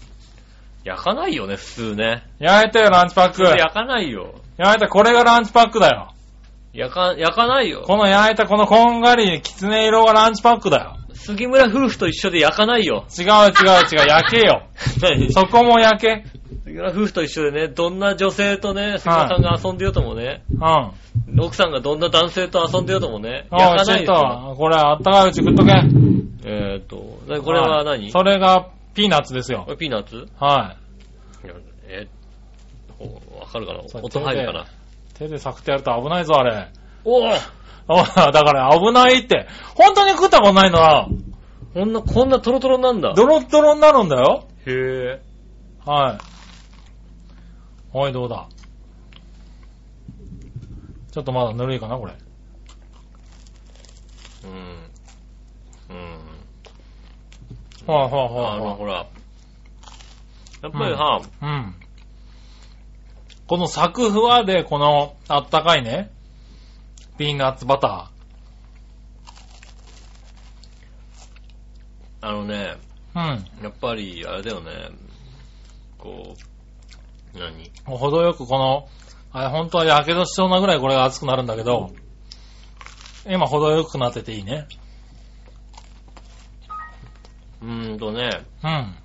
[0.85, 2.23] 焼かないよね、普通ね。
[2.39, 3.43] 焼いたよ、ランチパック。
[3.43, 4.33] 焼焼かないよ。
[4.57, 6.13] いた、これがランチパックだよ。
[6.73, 7.81] 焼か、焼かないよ。
[7.81, 10.95] この焼いたこのこんがりきつね色がランチパックだよ。
[11.13, 13.05] 杉村夫婦と一緒で焼かないよ。
[13.17, 14.67] 違う違う違う、焼けよ。
[15.01, 15.31] 何？
[15.31, 16.23] そこも焼け。
[16.65, 21.39] 杉村夫婦と一緒でね、どんな女性とね、杉村さんが遊んでようともね、うん。
[21.39, 24.53] 奥さんがどんな男性と遊んでようともね、あ焼あ、ちょっかないよ。
[24.53, 25.71] と、これあったかいうち食っとけ。
[26.43, 28.09] えーっと、でこれは何？
[28.11, 29.71] それがピーナッツですよこ。
[29.71, 30.27] れピーナッツ？
[30.39, 30.75] は
[31.87, 32.07] え
[32.97, 33.81] ほわかるかな？
[33.87, 34.61] そう音入るかな？
[34.61, 34.65] い。
[35.15, 36.69] 手でサクってやると危ないぞ、あれ。
[37.03, 37.37] おぉあ
[37.87, 39.47] だから危ないって。
[39.75, 41.07] 本当に食ったことないのな。
[41.73, 43.13] こんな、こんなトロトロなんだ。
[43.13, 44.47] ドロッドロになるんだよ。
[44.65, 45.21] へえ。
[45.85, 46.17] はい。
[47.93, 48.47] おい、どうだ？
[51.11, 52.13] ちょっとまだぬるいかな、これ。
[54.43, 54.89] うん。
[55.95, 56.19] うん。
[57.85, 59.07] ほわほわほあの、わほほら。
[60.61, 61.21] やっぱりさ、わ。
[61.41, 61.75] うん。
[63.47, 66.11] このサクフワで、このあったかいね、
[67.21, 68.09] ピーナッツバタ
[72.19, 73.63] あのね、ー。
[73.63, 74.71] やっぱり、あれだよね、
[75.99, 76.35] こ
[77.35, 77.71] う、何？
[77.87, 77.97] うん。
[77.99, 78.89] 程よくこの、
[79.31, 81.91] あれ本当は火傷しそうなぐらいこれが熱くなるんだけど、
[83.27, 84.67] 今程よくなってていいね。
[87.61, 88.95] うーんとね、うん。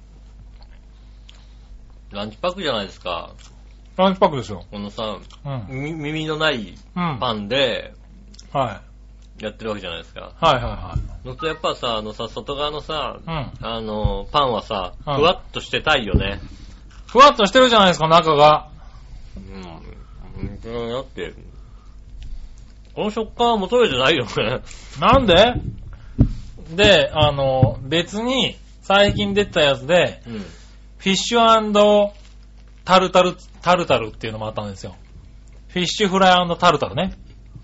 [2.13, 3.35] ランチパックじゃないですか。
[3.99, 4.63] ランチパックですよ。
[4.71, 5.67] このさ、うん。
[5.69, 7.19] み耳のないうん。
[7.19, 7.95] パンで
[8.57, 8.81] は
[9.41, 9.45] い。
[9.45, 10.33] やってるわけじゃないですか。
[10.41, 10.95] はいはいは
[11.25, 11.29] い。
[11.29, 13.53] のとやっぱさ、あのさ、外側のさ、うん。
[13.61, 16.41] あの、パンはさ、ふうんわっとしてたいよね。
[17.07, 18.71] ふわっとしてるじゃないですか、中が。
[19.37, 19.43] うん。
[20.73, 21.35] うん、だって、
[22.95, 24.63] この食感は求めてないよね。
[24.99, 25.55] なんで？
[26.75, 30.39] で、あの、別に、最近出たやつで、うん。
[30.41, 32.13] フィッシュ
[32.87, 34.97] タルタル、タルタルっていうのもあったんですよ。
[35.69, 37.19] フィッシュフライタルタルね。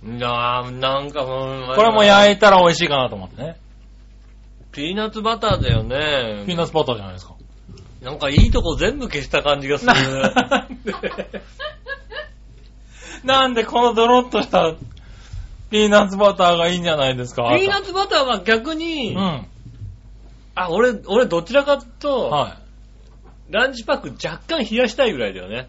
[0.04, 3.56] いやー、なんかもう、これも焼いたら美味しいかなと思ってね。
[4.72, 6.44] ピーナッツバターだよね。
[6.46, 7.34] ピーナッツバターじゃないですか。
[8.02, 9.92] なんかいいとこ全部消した感じがする。
[9.92, 10.92] なんで
[13.22, 14.74] なんでこのドロッとした
[15.70, 19.46] ピーナッツバターがいいんじゃないですかピーナッツバターは逆に、うん。
[20.54, 22.58] あ、俺、俺どちらかと、は
[23.50, 25.68] ランチパック若干冷やしたいぐらいだよね。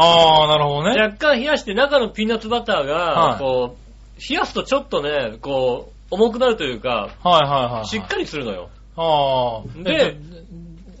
[0.00, 0.98] ああ、なるほどね。
[1.00, 7.86] 若干冷やして中のピーナッツバターはが、いこう、冷やすとちょっとね、こう、重くなるというか、はいはいはい。
[7.86, 8.70] しっかりするのよ。
[8.96, 9.82] ああ。
[9.82, 10.16] で、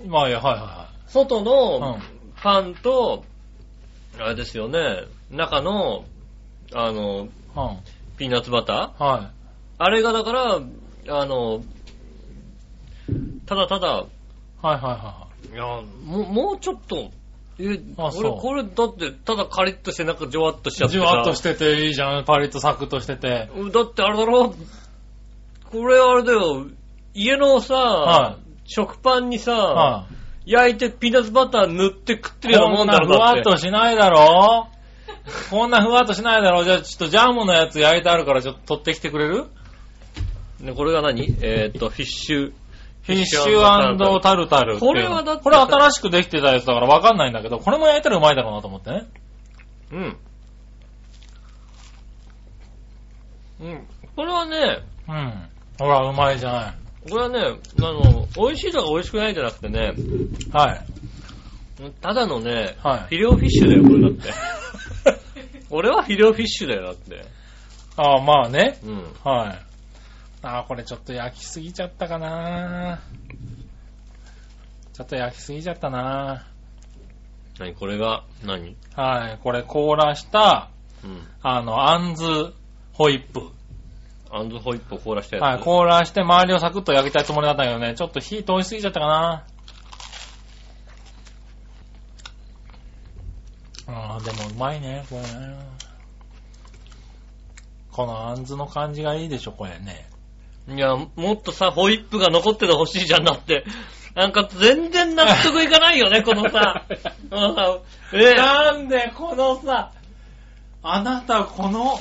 [0.06, 2.00] まあいいや、はいは外いのはい。
[2.42, 3.24] パンと、
[4.18, 6.04] あれですよね、中の、
[6.74, 7.22] あの、うん。
[7.22, 7.30] うん。
[8.16, 9.04] ピーナッツバター？
[9.04, 9.26] はい。
[9.78, 10.60] あれがだから、
[11.08, 11.62] あの、
[13.46, 15.64] ただただ、はいはいはいや、
[16.04, 17.10] もう、もうちょっと、
[17.60, 20.88] え、あそう俺、これ、だって、ただカリッとして、なんか、じわっとしちゃい。
[20.88, 21.04] ってさ。
[21.06, 22.24] じわっとしてていいじゃん。
[22.24, 23.28] パリッとサクッとしてて。
[23.28, 24.54] だって、あれだろ
[25.70, 26.66] これ、あれだよ、
[27.14, 30.06] 家のさ、は食パンにさ、は
[30.46, 30.52] い。
[30.52, 34.68] 焼いてピーナッツバター塗って食ってるようなもこんなんだろ、だってふわっとしないだろ？
[35.50, 36.64] こんなふわっとしないだろ？
[36.64, 39.46] じゃあちょっとジャムのやつ焼いてあるからちょっと取ってきてくれる？
[40.60, 41.36] ねこれが何？
[41.42, 42.52] えーっと、フィッシュ。
[43.02, 49.06] フィッシュタルタルこれはだってこれ新しくできてたやつだからわかんないんだけど、これも焼いたらうまいだろうなと思ってね。
[49.92, 50.16] うん。
[53.60, 53.86] うん。
[54.16, 54.78] これはね、
[55.08, 55.48] うん。
[55.78, 56.74] ほら、うまいじゃない。
[57.10, 57.38] これはね、
[57.78, 59.94] あの、美味しいとか美味しくないじゃなくてね、
[60.52, 60.86] はい。
[62.02, 64.32] ただのね、はいフィレオフィッシュだよ、これだって。
[65.70, 67.24] 俺はフィレオフィッシュだよ、だって。
[67.96, 68.78] ああ、まあね。
[68.84, 69.04] うん。
[69.24, 69.69] はい。
[70.42, 73.00] ああ、これちょっと焼きすぎちゃったかな
[74.92, 76.46] ちょっと焼きすぎちゃったな
[77.58, 79.38] 何これが何、はい。
[79.42, 80.70] これ凍らした、
[81.04, 81.26] うん。
[81.42, 82.24] あの、あんず
[82.94, 83.50] ホイップ。
[84.32, 85.44] アンズホイップを凍らしたやつ？
[85.44, 85.62] はい。
[85.62, 89.44] 凍らして周りをサクッと焼きたいつもりだったけどね、ちょっと火通しすぎちゃったかな
[93.88, 95.58] ああ、でもうまいね、これね。
[97.90, 100.08] このあんずの感じがいいでしょ、これね。
[100.68, 103.64] いや、もっとさ、ホイップが残っててほしいじゃんだって。
[104.14, 106.84] なんか全然納得いかないよね、 このさ。
[107.30, 107.78] このさ
[108.12, 109.92] えなんで、このさ、
[110.82, 111.98] あなた、この、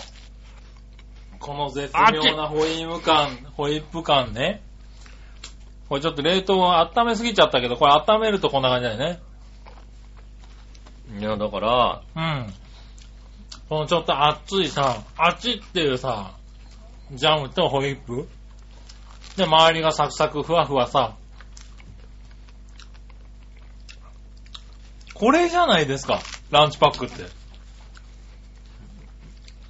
[1.40, 4.62] この絶妙なホイーム感、ホイップ感ね。
[5.88, 9.20] これちょっと冷凍を温めすぎちゃったけど、これ温めるとこんな感じだよね。
[11.20, 12.54] いや、だから、うん。
[13.70, 16.36] このちょっと熱いさ、熱いっていうさ、
[17.12, 18.28] ジャムとホイップ。
[19.40, 21.16] で、周りがサクサク、ふわふわさ。
[25.14, 26.20] これじゃないですか、
[26.52, 27.26] ランチパックって。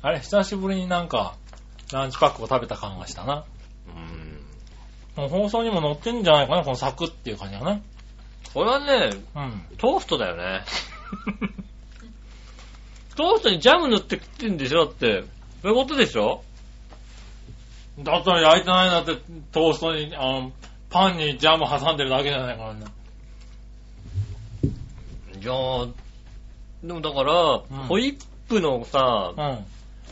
[0.02, 1.36] あれ、久しぶりになんか、
[1.92, 3.46] ランチパックを食べた感がしたな。
[5.16, 5.24] うん。
[5.24, 7.84] もう放送にも載ってんじゃないかな、このサクっていう感じがね。
[8.54, 9.66] これはね、うん。
[9.78, 10.64] トーストだよね。
[13.16, 15.24] トーストにジャム塗って食ってんでしょだって。
[15.62, 16.44] そういうことでしょ？
[18.04, 19.22] だったら焼いてないんだって、
[19.52, 20.52] トーストに、あの、
[20.90, 22.86] パンにジャム挟んでるだけじゃないからね。
[25.42, 25.92] いやー、
[26.84, 29.66] でもだから、うんホイップのさ、うん。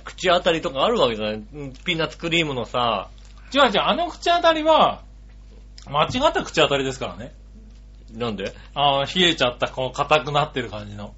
[0.03, 1.33] 口当たりとかあるわけじゃない？
[1.35, 3.09] うんピーナッツクリームのさ、
[3.53, 5.01] 違う違う、あの口当たりは、
[5.85, 7.33] 間違った口当たりですからね。
[8.13, 8.53] なんで？
[8.73, 11.13] あー冷えちゃった、こう、硬くなってる感じの。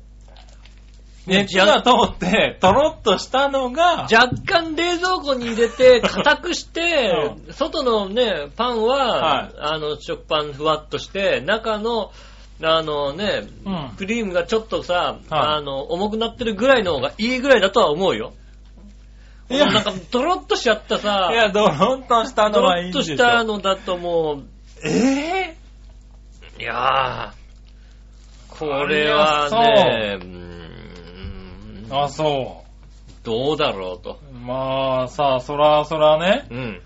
[1.30, 12.12] ね熱が通って、とろっとしたのが、若干冷蔵庫に入れて、 硬くして、外のね、パンは、はいあの、食パンふわっとして、中の、
[12.62, 13.94] あのね、うん。
[13.98, 18.34] クリームがちょっとさ、はいあの、重くなってるぐらいの方がいいぐらいだとは思うよ。
[19.50, 23.16] いやなんか、ドロッとしちゃったさい、や、ドロンとしたドロのはいいんですよ。
[23.16, 24.42] ッとしたのだとも
[24.84, 25.56] え
[26.58, 30.20] う、いやー、これはね、
[31.92, 32.64] あ、そ
[33.24, 34.20] どうだろうと。
[34.32, 34.36] う。
[34.38, 36.82] まあ、さあ、そらそらね、うん。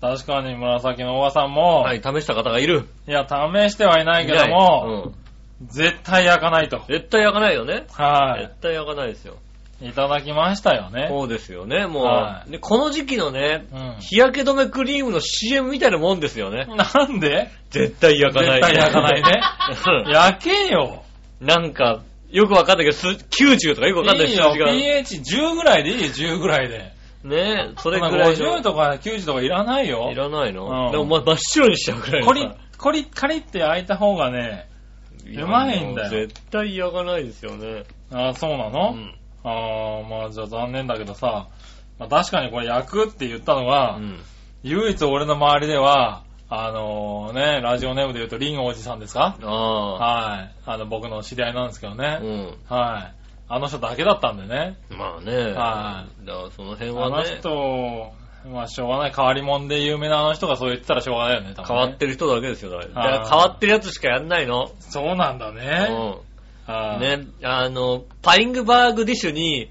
[0.00, 2.86] 確かに紫のおばさんも、、はいい、試した方がいる。
[3.06, 5.14] や、試してはいないけどいも、
[5.60, 5.68] うん。
[5.68, 6.82] 絶対焼かないと。
[6.88, 7.84] 絶対焼かないよね。
[7.92, 9.38] は絶対焼かないですよ。
[9.80, 9.88] い。
[9.88, 11.06] いただきましたよね。
[11.08, 12.58] そうですよね、もう、はいで。
[12.58, 13.96] この時期のね、うん。
[14.00, 16.66] 日焼け止めクリームの CM みたいなもんですよね。
[16.66, 17.48] なんで？
[17.70, 18.60] 絶対焼かない。
[18.60, 19.40] 絶対焼かないね
[20.06, 21.02] うん 焼けよ。
[21.40, 24.72] なんか、よくわかんないけど、す90とかよくわかんないいいよ、数字が。
[24.72, 26.92] ね pH10 ぐらいでいいよ、10ぐらいで。
[27.30, 28.58] え、そそれぐらいの。
[28.58, 30.14] 50とか90とかいらないよい。
[30.14, 34.68] らないの、うんでも、ま、真っ白にしちゃうぐらいのさコリッ、コリッカリって焼いた方がね、
[35.26, 37.84] うまいんだよもう絶対焼かないですよね。
[38.12, 39.14] あそうなうの、ん。
[39.44, 41.48] ああ、まあじゃあ残念だけどさ、
[41.98, 44.18] まあ、確かにこれ焼くって言ったのうは、ん。
[44.62, 49.36] 唯一俺の周りでは、あのね、ラジオネームで言うとリンおじさんですか？
[49.42, 49.92] ああ。
[49.98, 50.50] はい。
[50.64, 52.18] あの、僕の知り合いなんですけどね。
[52.22, 52.56] うん。
[52.68, 53.14] はい。
[53.50, 54.78] あの人だけだったんでね。
[54.90, 55.52] まあね。
[55.52, 58.12] はだからその辺あのはね、人、
[58.50, 59.12] まあしょうがない。
[59.14, 61.54] 変わり者で有名なあの人がそう言ってたらしょうがないよね。
[61.54, 62.70] 多分ね変わってる人だけですよ。
[62.70, 64.70] だから変わってるやつしかやんないの。
[64.80, 65.60] そうなんだうね。
[66.66, 66.70] ん。
[66.70, 67.00] はい。。
[67.00, 69.70] ね、あの、パイングバーグディッシュに、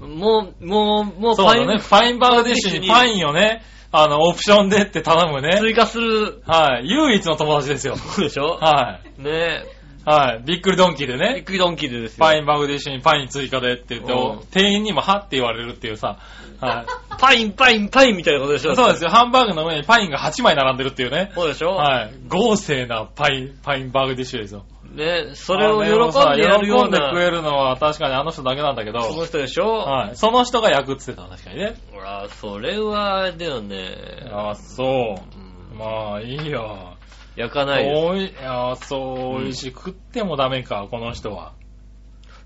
[0.00, 0.18] うん。
[0.18, 1.78] もう、もう、もうパイン、そうだね。
[1.78, 3.62] ファインバーグディッシュにパインをね、
[3.96, 5.58] あの、オプションでって頼むね。
[5.60, 6.88] 追加する、はい。
[6.88, 7.96] 唯一の友達ですよ。
[7.96, 8.58] そうでしょ？
[8.60, 9.22] はい。
[9.22, 9.64] ね
[10.04, 10.42] はい。
[10.44, 11.42] びっくりドンキーでびっね。
[11.42, 12.26] くりドンキーでですよ。
[12.26, 16.18] パインバーグディッシュにパイン追加でって言って、うん店員にもはって言われるっていうさ。
[16.60, 17.16] はい。
[17.20, 18.74] パイン、パイン、パインみたいなことでしょ？
[18.74, 19.10] そうですよ。
[19.10, 21.30] ハンバーグの上にパインが8枚並んでるっていうね。
[21.34, 21.68] そうでしょ？
[21.76, 22.14] はい。
[22.28, 24.64] 豪勢なパイン、パインバーグディッシュですよ。
[24.94, 29.02] ね、それを喜んでやるよう喜んで食な、えるのは確かにあの人だけなんだけど。
[29.02, 29.66] その人でしょ？
[29.78, 30.16] はい。
[30.16, 31.74] その人が焼くって言ってた、確かにね。
[31.92, 33.96] ほら、それは、あれだよね。
[34.30, 35.74] ああ、そうう。
[35.74, 36.96] んまあ、いいよ。
[37.36, 37.92] 焼かない。
[37.92, 39.72] おい、ああ、そう、美味しい。
[39.72, 41.52] 食ってもダメか、この人は。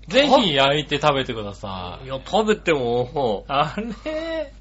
[0.07, 2.05] ぜぜひ焼いて食べてください。
[2.05, 3.75] いや、食べても、あ
[4.05, 4.51] れ？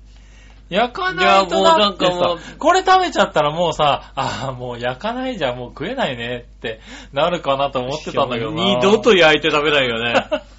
[0.69, 6.81] 焼かないといやもうなんだってかもうさ、これ食べちゃったらもうさ、ああ、もう焼かないじゃん、もう食えないねって
[7.13, 8.63] なるかなと思ってたんだけどな。
[8.63, 10.15] 二度と焼いて食べないよね。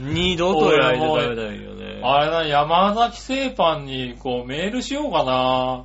[0.00, 2.00] 二度と焼いて食べないよね。
[2.02, 5.84] あれだ、山崎製パンにこうメールしようかな。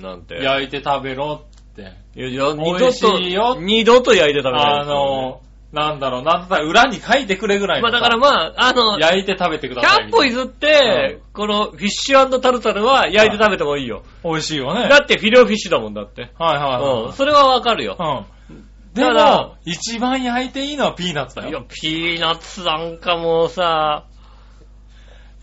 [0.00, 0.36] なんて。
[0.42, 1.92] 焼いて食べろって。
[2.14, 4.80] いや、二美味しいよ度と、二度と焼いて食べない。
[4.80, 5.40] あの、
[5.72, 10.08] なんだろう、なんだ裏に書いてくれぐらいまあだからまあ、あの、焼いて食べてください。
[10.08, 14.02] 100歩譲って、このフィッシュタルタルは焼いて食べてもいいよ。
[14.24, 14.88] 美味しいよね。
[14.88, 16.32] だってフィレオフィッシュだもんだって。
[16.38, 17.04] はいはいはい。
[17.06, 17.12] うん。
[17.12, 17.96] それはわかるよ。
[17.98, 18.64] うん。
[18.94, 24.06] でも、一番焼いていいのはピーナッツだいやよ。、ピーナッツなんかもうさ、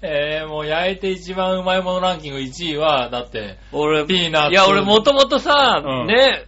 [0.01, 6.45] えー、もう焼いて一番うまいものランキング1位は、だって、俺、ピーナッツいや、俺もともとさ、うんね、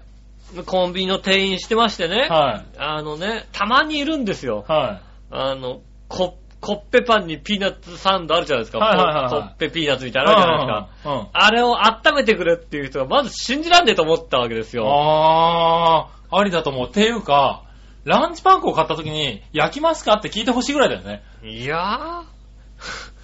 [0.66, 4.72] コンビニの店員してましてね、はあのね、たまにいるんですよい。。
[4.72, 8.80] はあの、コ、コッペパンにピーナッツサンドあるじゃないですか。
[8.80, 10.26] はいはいはいはいコッペピーナッツみたいい。
[10.26, 11.10] なのあるじゃないですか。
[11.12, 11.20] うん。
[11.20, 14.86] うんあれを温めてくれっていう人がまず信じらんねえと思ったわけですよ。
[14.92, 16.90] あー、ありだと思う。
[16.90, 17.64] っていうか、
[18.04, 20.16] ランチパン粉を買った時に、焼きますか？
[20.16, 21.24] って聞いてほしいぐらいだよね。
[21.44, 22.24] いや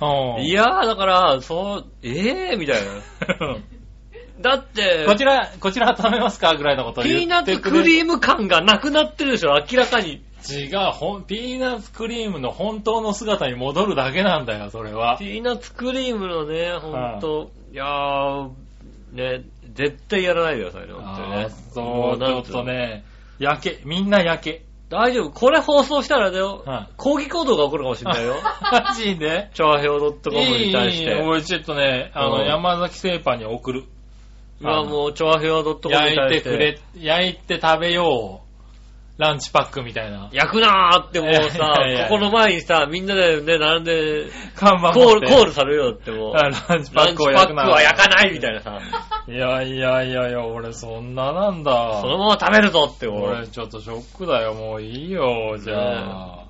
[0.01, 0.35] うん。
[0.37, 3.57] ー、いやー、だから、そう、ええー、みたいな。
[4.45, 10.21] だって、こちら、こちら食べますかぐらいのことをピ言ってーナッツクーリーム感がなくなってるでしょ、明らかに。
[10.47, 15.17] 違う、ほん、ピーナッツクリームの本当の姿に戻るだけなんだよ、それは。
[15.17, 18.49] ピーナッツクリームのね、ほんと、いやー、
[19.13, 21.49] ね、絶対やらないでくださいね、ほんとにね。
[21.73, 23.03] そう、ちょっとね、
[23.39, 24.65] 焼け、みんな焼け。
[24.89, 25.31] 大丈夫。
[25.31, 28.35] これ放送したらだよ、はい抗議行動が起こるかもしれないよ。
[28.71, 29.49] マジで？
[29.55, 31.05] チョアヘオ .com いいに対して。
[31.05, 33.85] いい俺ちょっとね、あの、うん山崎製パンに送る。
[34.61, 36.15] 今もう、チョアヘオ .com に。
[36.15, 38.45] 焼いてくれ、焼いて食べよう。
[39.17, 40.29] ランチパックみたいな。
[40.33, 44.25] 焼くなーってもうさいやいやいや、ここの前にさ、みんなでね、並んで、
[44.55, 46.33] 看板コール、コールされるよってもう。
[46.33, 47.63] ランチパッランチパッククを焼くな。
[47.63, 48.77] は焼かないみたいなさ、
[49.27, 52.01] いやいやいやいや、俺そんななんだ。
[52.01, 56.45] そのまま食べるぞっても俺ちょっとショックだよ、もういいよ、じゃあ。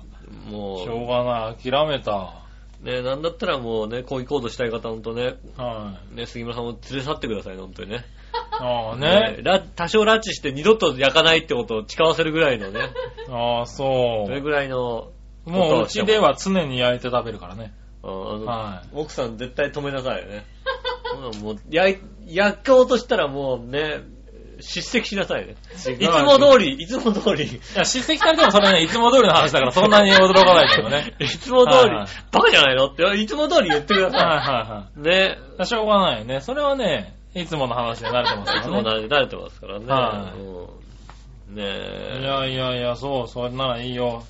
[0.48, 2.45] う、もしょうがない、諦めた。
[2.86, 6.16] う、ね、なんだったらもうね、抗議行動したい方、ほんとね、はい。
[6.16, 8.04] ね、杉村さんも連れ去ってくださいね、ほんとにね。
[8.60, 9.38] ああね。
[9.42, 12.80] ラ多少拉致して二度と焼かないってことを誓わせるぐらいのね、
[13.28, 15.10] ああ、そそれぐらいの、
[15.46, 15.50] う。
[15.50, 17.72] もううちでは常に焼いて食べるからね。
[18.02, 20.44] ああのは奥さん絶対止めなさいよね。
[21.32, 24.02] うんもう焼い焼こうとしたらもうね、
[24.60, 25.56] 叱責しなさいね。
[25.74, 27.44] いつも通り、いつも通り、。
[27.44, 34.52] いや、叱責されてもそれね、いつも通りの話だからそんなに驚かないけどね いつも通り、はいはいバカじゃないのって、いつも通り言ってくだはいさ。
[34.52, 35.38] はいね。
[35.60, 35.66] い。
[35.66, 36.40] しょうがないよね。
[36.40, 39.06] それはね、いつもの話で慣れてますいつもからね。
[39.06, 39.86] 慣れてますからね。
[39.86, 40.66] はいうん
[41.48, 42.18] ねえ。
[42.22, 44.24] いやいやいや、そう、それならいいよ。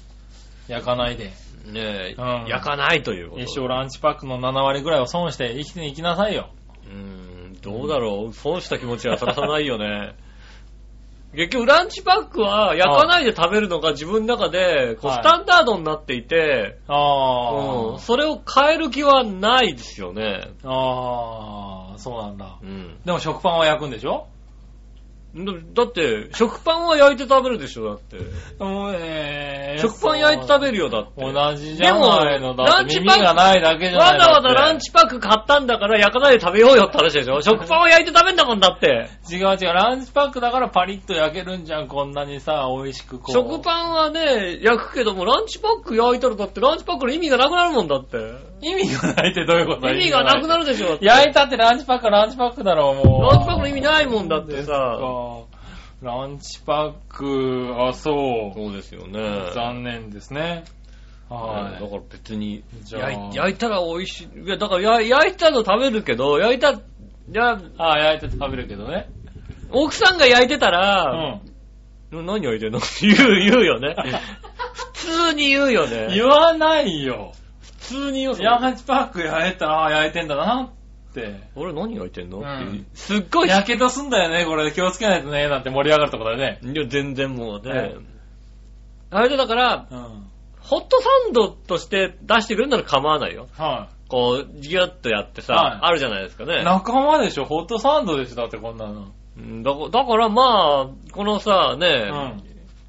[0.68, 1.32] 焼かないで。
[1.66, 3.42] ねえ、うん焼かないということ。
[3.42, 6.50] 一生ランチパックの7割ぐらいは損して生きていきなさいよ。
[6.86, 7.35] うん、
[7.70, 8.32] どうだろう？
[8.32, 10.14] 損した気持ちはさらさないよね。
[11.34, 17.52] 結局、ランチパックは焼かないで食べるのが自分の中で、こう、はいスタンダードになっていて、あ
[17.92, 20.48] うん、それを変える気はないですよね。
[20.64, 20.68] あ。
[20.70, 22.56] ああ、そうなんだ。
[22.62, 22.96] うん。
[23.04, 24.28] でも食パンは焼くんでしょ？
[25.44, 25.52] だ
[25.84, 28.16] だって、食パンは焼いて食べるでしょ、だって。
[28.58, 31.20] もうね食パン焼いて食べるよ、だって。
[31.20, 32.54] 同じじゃないの。
[32.56, 39.10] でもだって耳がないだけじゃないわざわざランチチパック買ったんだから焼かないで食べようよって話でしょ食パンは焼いて食べんだもんだって。
[39.28, 43.32] 違う違う、ランチパックだからパリッと焼けるんじゃん、こんなにさ、美味しくこう。
[43.32, 48.16] 食パンはね、焼くけども、ランチパック焼いたらだってランチパックの意味がなくなるもんだって。
[48.62, 49.88] 意味がないってどういうこと？
[49.92, 50.64] 意味がなくなる。
[50.64, 53.22] るでしょ焼いたってランチパックはランチパックだろ、もう。
[53.32, 54.66] ランチパックの意味ないもんだってさ。
[54.66, 54.76] さ。
[56.02, 58.58] ランチパック、あ、そう。
[58.58, 59.50] そうですよね。
[59.54, 60.64] 残念ですね。
[61.28, 64.40] はだから別にじゃあ焼い、たら美味しい。
[64.44, 66.78] いや、だからや焼いたの食べるけど、焼いた、い
[67.32, 67.58] や、い。
[67.78, 69.08] あ、焼いて食べるけどね。
[69.72, 71.40] 奥さんが焼いてたうら、
[72.12, 72.24] ん。
[72.24, 72.78] 何焼いてんの？
[73.02, 73.96] 言う、言うよね。
[74.94, 76.08] 普通に言うよね。
[76.14, 77.32] 言わないよ。
[77.88, 78.36] 普通によ。
[78.38, 80.62] ヤンハチパック焼いたら、ああ、焼いてんだな
[81.10, 81.40] って。
[81.54, 86.60] 俺何焼いてんの、うんってすっごい、やけどすんだよね、これ気をつけないとね、なんて盛り上がるとこだよね。
[86.62, 87.70] いや、全然もうね。
[87.72, 87.96] はい
[89.08, 90.26] あれでだから、うん。
[90.58, 93.46] ホットサンドとして出してくれるなら構わないよ。
[93.52, 96.64] はこう、ギュッとやってさ、はいあるじゃないですかねい。。
[96.64, 99.12] 仲間でしょ、ホットサンドでしょ、だってこんなの。
[99.38, 102.42] うんだだからまあ、このさ、ね、うん。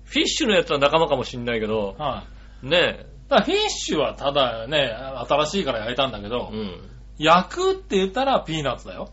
[0.06, 2.24] フィッシュのやつは仲間かもしんないけど、は
[2.64, 2.68] い。
[2.68, 4.92] ねだからフィッシュはただね、
[5.28, 6.90] 新しいから焼いたんだけど、うん。
[7.18, 9.10] 焼くって言ったらピーナッツだよ。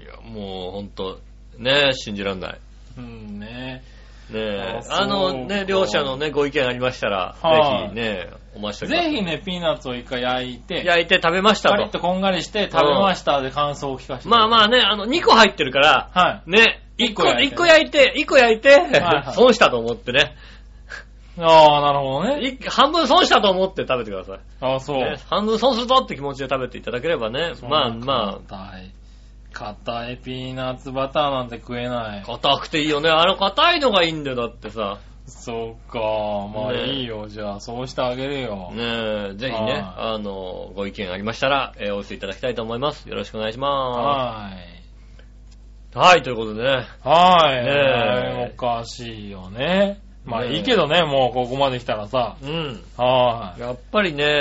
[0.00, 1.20] いや、もうほんと、
[1.58, 2.60] ね信じらんない。
[2.98, 3.82] うんね。
[4.30, 9.10] ねあそうあのね、両者のね、ご意見ありましたら、はいぜひね、お待ちしております。
[9.10, 11.74] ぜひね、ピーナッツを一回焼いて、焼いて食べましたと。
[11.74, 14.28] カリッとこんがりして食べましたで感想を聞かせて。
[14.28, 16.50] まあまあね、あの、2個入ってるから、はい。
[16.50, 20.36] ね、1個、一個焼いて一個焼いて、1個焼いてはい、損したと思ってね。
[21.38, 22.46] ああ、なるほどね。
[22.46, 24.38] い半分損したと思って食べてください。
[24.60, 24.98] ああ、そう。
[24.98, 27.52] ね半分損するぞって気持ちで食べていただければね。
[27.68, 28.90] まあま硬い。
[29.52, 32.22] 硬いピーナッツバターなんて食えなあ、い。
[32.22, 33.10] 硬くていいよね。
[33.10, 34.98] あの硬いのがいいんだよ、だってさ。
[35.26, 36.00] そうか。
[36.54, 37.28] まあねいいよ。
[37.28, 38.70] じゃあ、そうしてあげるよ。
[38.72, 39.82] ねえ、ぜひね、はい
[40.14, 43.08] あの、ご意見ありましたら、えーお寄せいただきたいと思います。
[43.08, 44.52] よろしくお願いしまはい。
[45.92, 45.98] す。
[45.98, 46.86] はい、ということでね。
[47.04, 47.64] はい。
[47.64, 50.00] ねえおかしいよね。
[50.24, 52.36] まあいいけどね、もうここまで来たらさ。
[52.42, 52.80] うん。
[52.96, 54.40] はやっぱりね、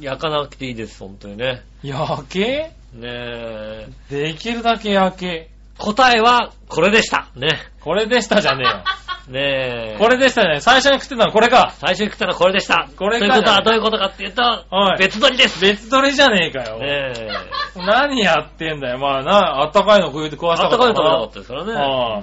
[0.00, 1.62] 焼かなくていいです、本当にね。
[1.82, 1.88] い。
[1.88, 2.72] 焼け？
[2.94, 5.50] ねえ、できるだけ焼け。
[5.78, 7.28] 答えはこれでした。
[7.34, 7.48] ね。
[7.80, 8.84] これでしたじゃねえよ。
[9.26, 9.96] ねえ。
[9.98, 10.60] これでしたじゃねえ。
[10.60, 11.72] 最初に食ってたのはこれか。
[11.78, 12.88] 最初に食ったのはこれでした。
[12.96, 15.60] これかということはどういうことかっていうと、はい別撮りです。
[15.60, 16.78] 別撮りじゃねえかよ。
[16.78, 17.28] ねえ。
[17.76, 18.98] 何やってんだよ。
[18.98, 21.72] まあな、あったかいの食いて食わしたあったかいの食べたかなったですからね。
[21.72, 22.22] はい。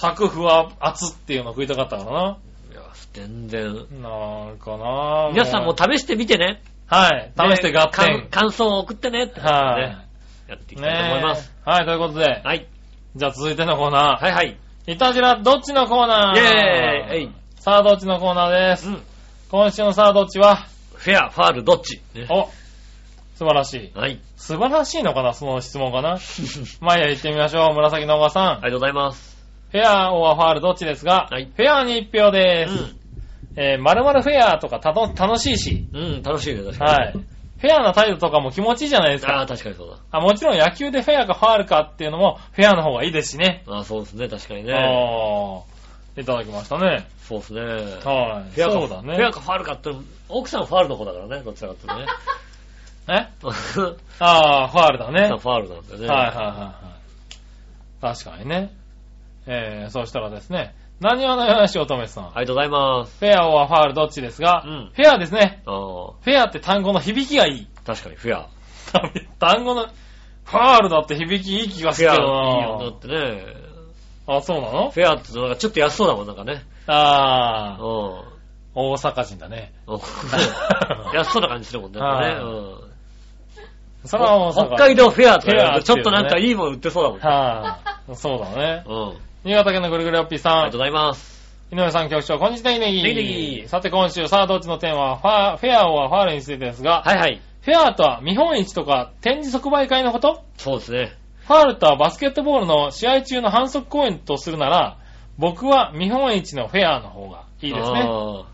[0.00, 2.38] 作風は熱っていうの食いたかったからな。
[2.70, 2.82] いや、
[3.12, 3.74] 全然。
[4.00, 6.62] なんかな皆さんも試してみてね。
[6.86, 7.32] はい。
[7.36, 8.28] 試して合点。
[8.30, 9.56] 感想を送ってねってことでね。
[9.56, 9.80] はい。
[10.50, 11.48] やっていきたいと思います。
[11.48, 12.42] ねえはい、ということで。
[12.44, 12.68] はい。
[13.16, 14.24] じゃあ続いてのコーナー。
[14.24, 14.56] はいはい。
[14.86, 18.88] いたじらどっちのコーナーイェーイさあどっちのコーナーです。
[18.88, 19.02] うん。
[19.50, 22.48] 今週のさあどっちは、フェア、ファール、どっち、ねお、
[23.34, 23.98] 素晴らしい。
[23.98, 24.20] はい。
[24.36, 25.34] 素晴らしいのかな？
[25.34, 26.18] その質問かな？
[26.80, 27.74] まあいいや、行ってみましょう。
[27.74, 28.44] 紫のおばさん。
[28.44, 29.37] ありがとうございます。
[29.70, 32.98] フェアオアファールどっちですが、はいフェアに一票です。
[33.56, 36.00] えー、〇〇フェアとかたの楽しいし、うん。
[36.00, 36.90] うん、楽しいね、確かに。
[36.90, 37.12] はい。
[37.12, 39.54] フェアな態度とかも気持ちいいじゃないですああ、か。
[39.54, 39.96] 確かにそうだ。
[40.12, 43.64] あもちろん野球でフェアかファールかっていうのもフェアの方がいいですしね。
[43.66, 44.72] ああ、そうですね、確かにね。
[44.72, 47.08] ああ、いただきましたね。
[47.24, 47.60] そうですね。
[47.60, 47.74] はい。
[47.74, 49.16] フェアか、そうだね。
[49.16, 49.90] フェアかファールかって、
[50.28, 52.06] 奥さんファールの子だからね、どちらかっていうとね。
[53.10, 53.26] え？
[53.40, 55.22] フ ああ、ファールだね。
[55.22, 56.06] はいァールなんだよね。
[56.06, 58.14] はいはいはい。
[58.16, 58.70] 確かにね。
[59.50, 62.24] えー、そうしたらですね、何話のよしおとめさん。
[62.26, 63.18] ありがとうございます。
[63.18, 65.62] フェアオアファールどっちですが、うんフェアですね。
[65.64, 67.68] フェアって単語の響きがいい。
[67.86, 68.48] 確かにフェア。
[69.40, 72.78] 単語の、ファールだって響きいい気がするけどフェアいいよ。
[72.78, 73.46] だなってね、
[74.26, 74.90] あ、そうなの？
[74.90, 76.62] フェアってなんかちょっと安そうだもん、なんかね。
[76.86, 78.24] ああ、う
[78.74, 79.72] 大阪人だね。
[79.86, 79.92] ん。
[81.16, 82.00] 安そうな感じするもんね。
[82.00, 82.88] はいやっぱねうん
[84.04, 87.24] それは大阪北海道フェアとフェアか、ちょっとなんかいいもの売ってそうだもんね。
[87.26, 87.80] は
[88.10, 88.84] い、そうだね。
[88.86, 89.27] うん。
[89.44, 90.80] 新潟県のぐるぐるおっぴーさんありがとう。
[90.80, 91.56] ございます。
[91.70, 97.40] 井上さん局長、こんにちは、ネギネギさて今週、さあどっちのテーマは、ファーフェアはファールについてですが、はいはい。
[97.60, 100.42] フェアとは見本市とか展示即売会のこと？
[100.56, 101.12] そうですね。
[101.46, 104.98] ファールとはバスケットボールの試合中の反則公演とするなら、
[105.38, 108.00] 僕は見本市のフェアの方がいいですね。
[108.08, 108.44] あ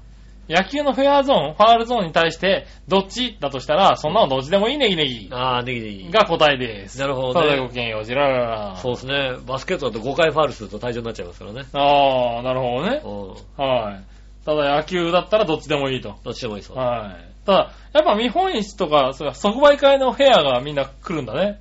[0.48, 3.38] 野球のフェアゾーン、ファールゾーンに対して、どっち？
[3.40, 6.10] だとしたら、そんなのどっちでもいいネギネギーあー、ネギネギ。
[6.10, 6.98] が答えです。
[6.98, 8.38] なるほどねそれではごきげんよう、じらら
[8.72, 8.76] ら。
[8.76, 9.36] そうですね。
[9.46, 11.64] バスケットだと5回ファールすると退場になっちゃいますからね。
[11.72, 13.00] ああ、なるほどね。
[13.04, 13.64] うん。
[13.64, 14.04] はい。
[14.44, 16.16] ただ野球だったらどっちでもいいと。
[16.24, 16.76] どっちでもいいそう。
[16.76, 17.46] はい。
[17.46, 21.60] ただ、やっぱ見本市とか、即売会のフェアがみんな来るんだね。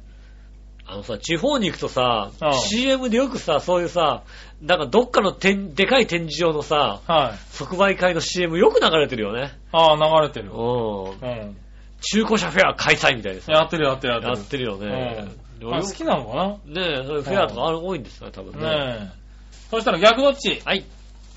[0.93, 4.23] あのさ、地方に行くとさう、ん CM でよくさ、そういうさ、
[4.61, 7.37] なんかどっかの展でかい展示場のさ、はい。
[7.51, 9.51] 即売会の CM よく流れてるよね。
[9.71, 10.51] ああ、流れてる。
[10.51, 11.09] うん。
[11.09, 11.57] うん。
[12.01, 13.51] 中古車フェア開催みたいなさ。
[13.51, 14.35] やってるやってるやってる。
[14.37, 15.25] やってるよね。
[15.61, 15.73] うん。
[15.73, 16.81] あ好きなのかな？
[16.81, 18.67] ねえ、そういうフェアとかある多いんですよね、多分ね。
[18.67, 19.23] ねえ。
[19.71, 20.61] そしたら逆どっち？
[20.65, 20.85] はい。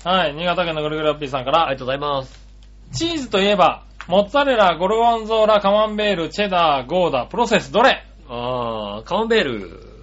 [0.03, 0.33] はい。
[0.35, 2.39] 新潟県のぐるぐるアッピーさんから、ありがとうございます。
[2.93, 8.05] チーズといえば、モッツァレラ、ゴルゴンゾーラ、カマンベール、チェダー、ゴーダ、プロセス、どれ？
[8.29, 9.97] あー、カマンベール。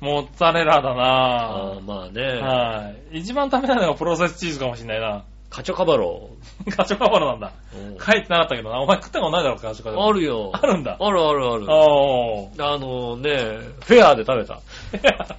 [0.00, 2.12] モッツァレラだあなー、まあぁ。
[2.12, 2.42] ね。
[2.42, 3.20] はい。
[3.20, 5.24] 一番食べないのがプロセスチーズかもしんないな。
[5.48, 6.30] カチョカバロ
[6.74, 7.52] カチョカバロなんだ。
[7.74, 8.04] ー。
[8.04, 8.80] 書いてなかったけどな。
[8.80, 10.06] お前食ったことないだろ、カチョカバロ。
[10.06, 10.50] あるよ。
[10.54, 10.96] あるんだ。
[10.98, 11.66] あるあるある。
[11.70, 12.74] おー。
[12.74, 13.36] あのね、
[13.84, 14.58] フェアで食べた。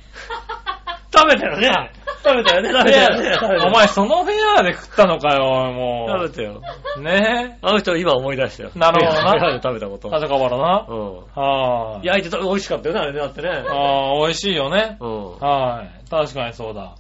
[1.14, 1.91] 食べたよね。
[2.24, 3.34] 食べたよね、 食べたよね。
[3.34, 6.61] 食べたよお前そのフェアで食ったのかよ、も食べたよ。
[6.97, 7.01] う。
[7.01, 8.72] ねあの人今思い出したよ。
[8.76, 10.28] なるほどなフェアで食べたことえ。。
[10.28, 10.86] 高原な。
[10.89, 11.16] うん。
[11.36, 12.07] はーい。
[12.07, 13.49] 焼いて食べ美味しかったよね、あれね、だってね。
[13.49, 14.97] あー美味しいよね。
[14.99, 15.38] うん。
[15.38, 16.09] はい。
[16.09, 16.95] 確かにそうだ。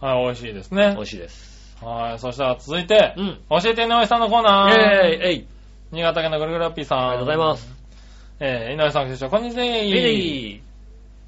[0.00, 1.02] はい、美味しいですね美。
[1.02, 1.76] 味しいです。
[1.84, 2.18] はい。
[2.18, 3.38] そしたら続いて、うん。
[3.50, 4.70] 教えて井上さんのコーナー。
[4.70, 5.46] イェーイえい
[5.90, 6.98] 新潟県のぐるぐるラッピーさん。
[7.00, 7.82] ありがとうございます。
[8.40, 9.64] えー、井上さん、局長、こんにちは。
[9.64, 10.71] えい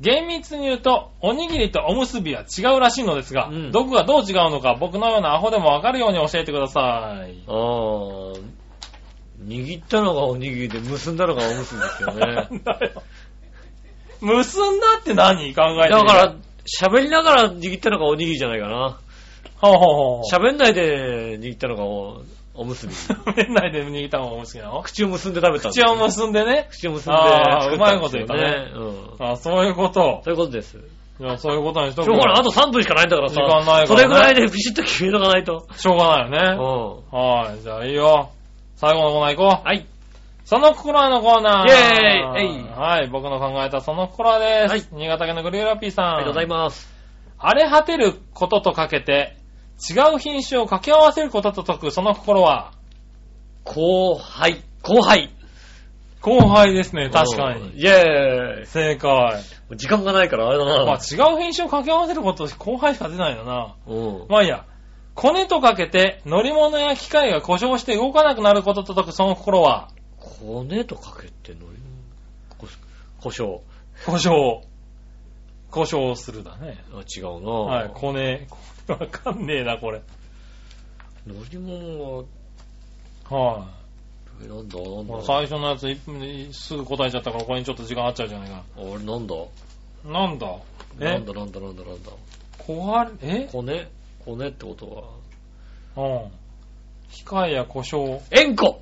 [0.04, 7.42] 厳密に言うと、おにぎりとおむすびは違うらしいのですが、うんどこがどう違うのか、僕のようなアホでもわかるように教えてください。
[7.48, 8.42] あー、
[9.46, 12.20] 握ったのがおにぎりで結んだのがおむすびですよね。
[12.20, 13.02] なんだよ。
[14.20, 15.54] 結んだって何？
[15.54, 16.34] 考えてみだから、
[16.80, 19.00] 喋りながら握ったのがおにぎりじゃないかな。
[19.56, 20.22] ほうほうほう。
[20.30, 22.22] 喋んないで握ったのがお
[22.54, 22.94] おむすび。
[23.36, 24.82] 麺内で握った方が好きなの？
[24.82, 26.68] 口を結んで食べたんです口を結んでね？
[26.70, 29.26] 口を結んであー作ったんですようまいこと言ったねうん。
[29.26, 30.20] あ、そういうこと。
[30.24, 30.78] そういうことです。
[31.20, 32.40] いや、そういうことにしとくしょうがない。
[32.40, 33.34] あと3分しかないんだからさ。
[33.34, 35.66] 時間ないからねそれぐらいでピシッと決めとかないと。
[35.76, 37.18] しょうがないようね。
[37.18, 37.20] ん。
[37.20, 38.30] はい、じゃあいいよ。
[38.76, 39.66] 最後のコーナー行こう。
[39.66, 39.86] はい。
[40.44, 41.68] その心はのコーナー。
[41.68, 44.70] イェーイえいはい、僕の考えたその心はです。
[44.70, 46.06] はい新潟県のグリューラッピーさん。
[46.06, 46.92] ありがとうございます。
[47.38, 49.36] 荒れ果てることとかけて、
[49.78, 52.72] 違う品種を掛け合わせることと解くその心は、
[53.64, 54.62] 後輩。
[54.82, 55.30] 後輩。
[56.20, 57.60] 後輩ですね、確かに。
[57.60, 58.66] うんイェーイ。
[58.66, 59.42] 正解。
[59.76, 60.92] 時間がないからあれだまあな。
[60.94, 63.74] 違う品種を掛け合わせること後輩しか出ないよな。
[63.86, 64.26] うん。
[64.28, 64.64] まあいいや。
[65.14, 71.78] コネとかけて乗り物や機械が故障して動かなくなることと解くその心は、骨とかけてのり、
[72.58, 72.66] こ
[73.20, 73.60] 故障。
[74.06, 74.60] 故障。
[75.70, 76.78] 故障するだね。
[76.92, 78.46] あ、違うなはい、コネ。
[78.92, 80.00] わかんねえな、これ。
[81.26, 82.24] 乗り物は、
[83.30, 83.66] は
[84.42, 85.08] え、なんだなんい。
[85.08, 88.62] だ最初のやつ1分ですぐ答えちゃったから、これにちょっと時間あっちゃうじゃないか。
[88.76, 89.34] あれなんだ
[90.04, 90.46] なんだ？
[91.00, 91.04] え？
[91.04, 92.10] なんだなんだなんだなんだ。
[92.58, 93.48] 壊れ、え？
[93.50, 93.88] 骨
[94.24, 95.10] 骨ってこと
[95.96, 96.04] は？
[96.06, 96.32] うん。
[97.10, 98.20] 機械や故障。
[98.32, 98.80] 円弧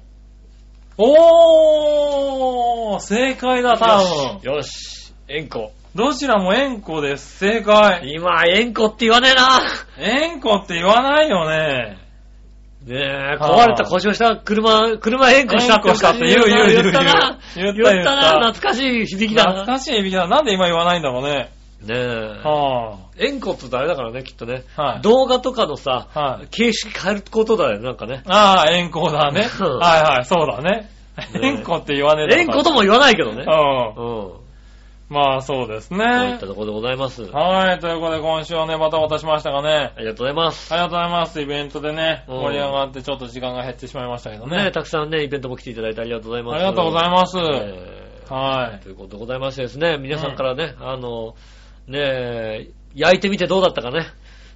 [0.98, 4.52] おー正解だ、多分。
[4.54, 5.12] よし。
[5.28, 5.70] 円弧。
[5.94, 7.38] どちらも円弧です。
[7.38, 8.12] 正解。
[8.14, 9.60] 今、円弧って言わねえな。
[9.98, 11.98] 円弧って言わないよね。
[12.86, 17.38] ねえ、はあ壊れた故障した車、車円弧したって円弧したって言う言う言う言ったな。
[17.54, 18.52] 言ったな。
[18.52, 19.50] 懐かしい響きだな。
[19.52, 20.26] 懐かしい響きだ。
[20.26, 21.52] なんで今言わないんだろうね。
[21.82, 22.40] ねえ。
[22.42, 24.64] は円弧って言うとあれだからね、きっとね。
[24.76, 28.22] はい動画とかのさ、はい形式変えることだよね、なんかね。
[28.26, 28.62] あ。
[28.62, 29.46] ああ、円弧だね。
[29.60, 30.88] うんはいはい、そうだね。
[31.34, 33.44] ね円弧って言わねえ円弧とも言わないけどね。
[33.46, 34.04] うん。
[34.04, 34.41] うん。
[35.12, 36.46] まあそうですこういねった。
[36.46, 37.22] ところでございます。
[37.24, 39.92] はい、ということで今週はね、バタバタしましたがね。
[39.94, 40.72] ありがとうございます。
[40.72, 41.40] ありがとうございます。
[41.40, 44.70] イベントでね、うん盛り上がってちょっと時間が減ってしまいましたけどねね。
[44.72, 46.54] たくさんね、イベントも来ていただいてありがとうございます。
[46.54, 47.38] ありがとうございます。
[47.38, 48.02] えー
[48.32, 48.82] はい。
[48.82, 51.34] ということでございましてですね、皆さんからね、あの、
[51.86, 54.06] ねえ、焼いてみてどうだったかね。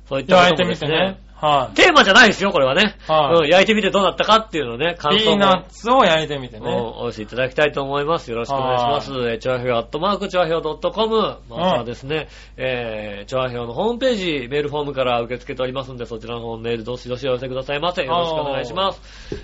[0.09, 1.26] そういった焼いてこともですみてね。。
[1.39, 1.75] はい。
[1.75, 2.97] テーマじゃないですよ、これはね。
[3.07, 6.73] はいうん、焼いてみてどうだったかっていうのをね、感想もピーナッツを焼いてみてうんね。
[6.73, 8.31] お寄せいただきたいと思います。
[8.31, 9.13] よろしくお願いします。
[9.13, 11.39] えー、チョアヘオアットマークチョアヘオ .com。
[11.51, 18.03] またはですね、えー、チョアヘオのホームページ、メールフォームから受け付けておりますので、そちらの方メールどしどしお寄せくださいませ。
[18.03, 19.01] よろしくお願いします。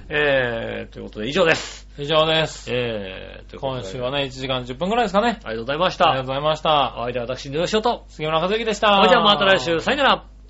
[0.08, 1.88] えー、ということで以上です。
[1.98, 2.72] 以上です。
[2.72, 5.40] えー、今週はね、1時間10分くらいですかね。
[5.44, 6.08] ありがとうございました。
[6.08, 6.94] ありがとうございました。
[6.96, 8.04] お相手は私、ヌーショと。
[8.08, 8.96] 杉村和之でした。
[8.96, 10.41] それではまた来週、さよなら。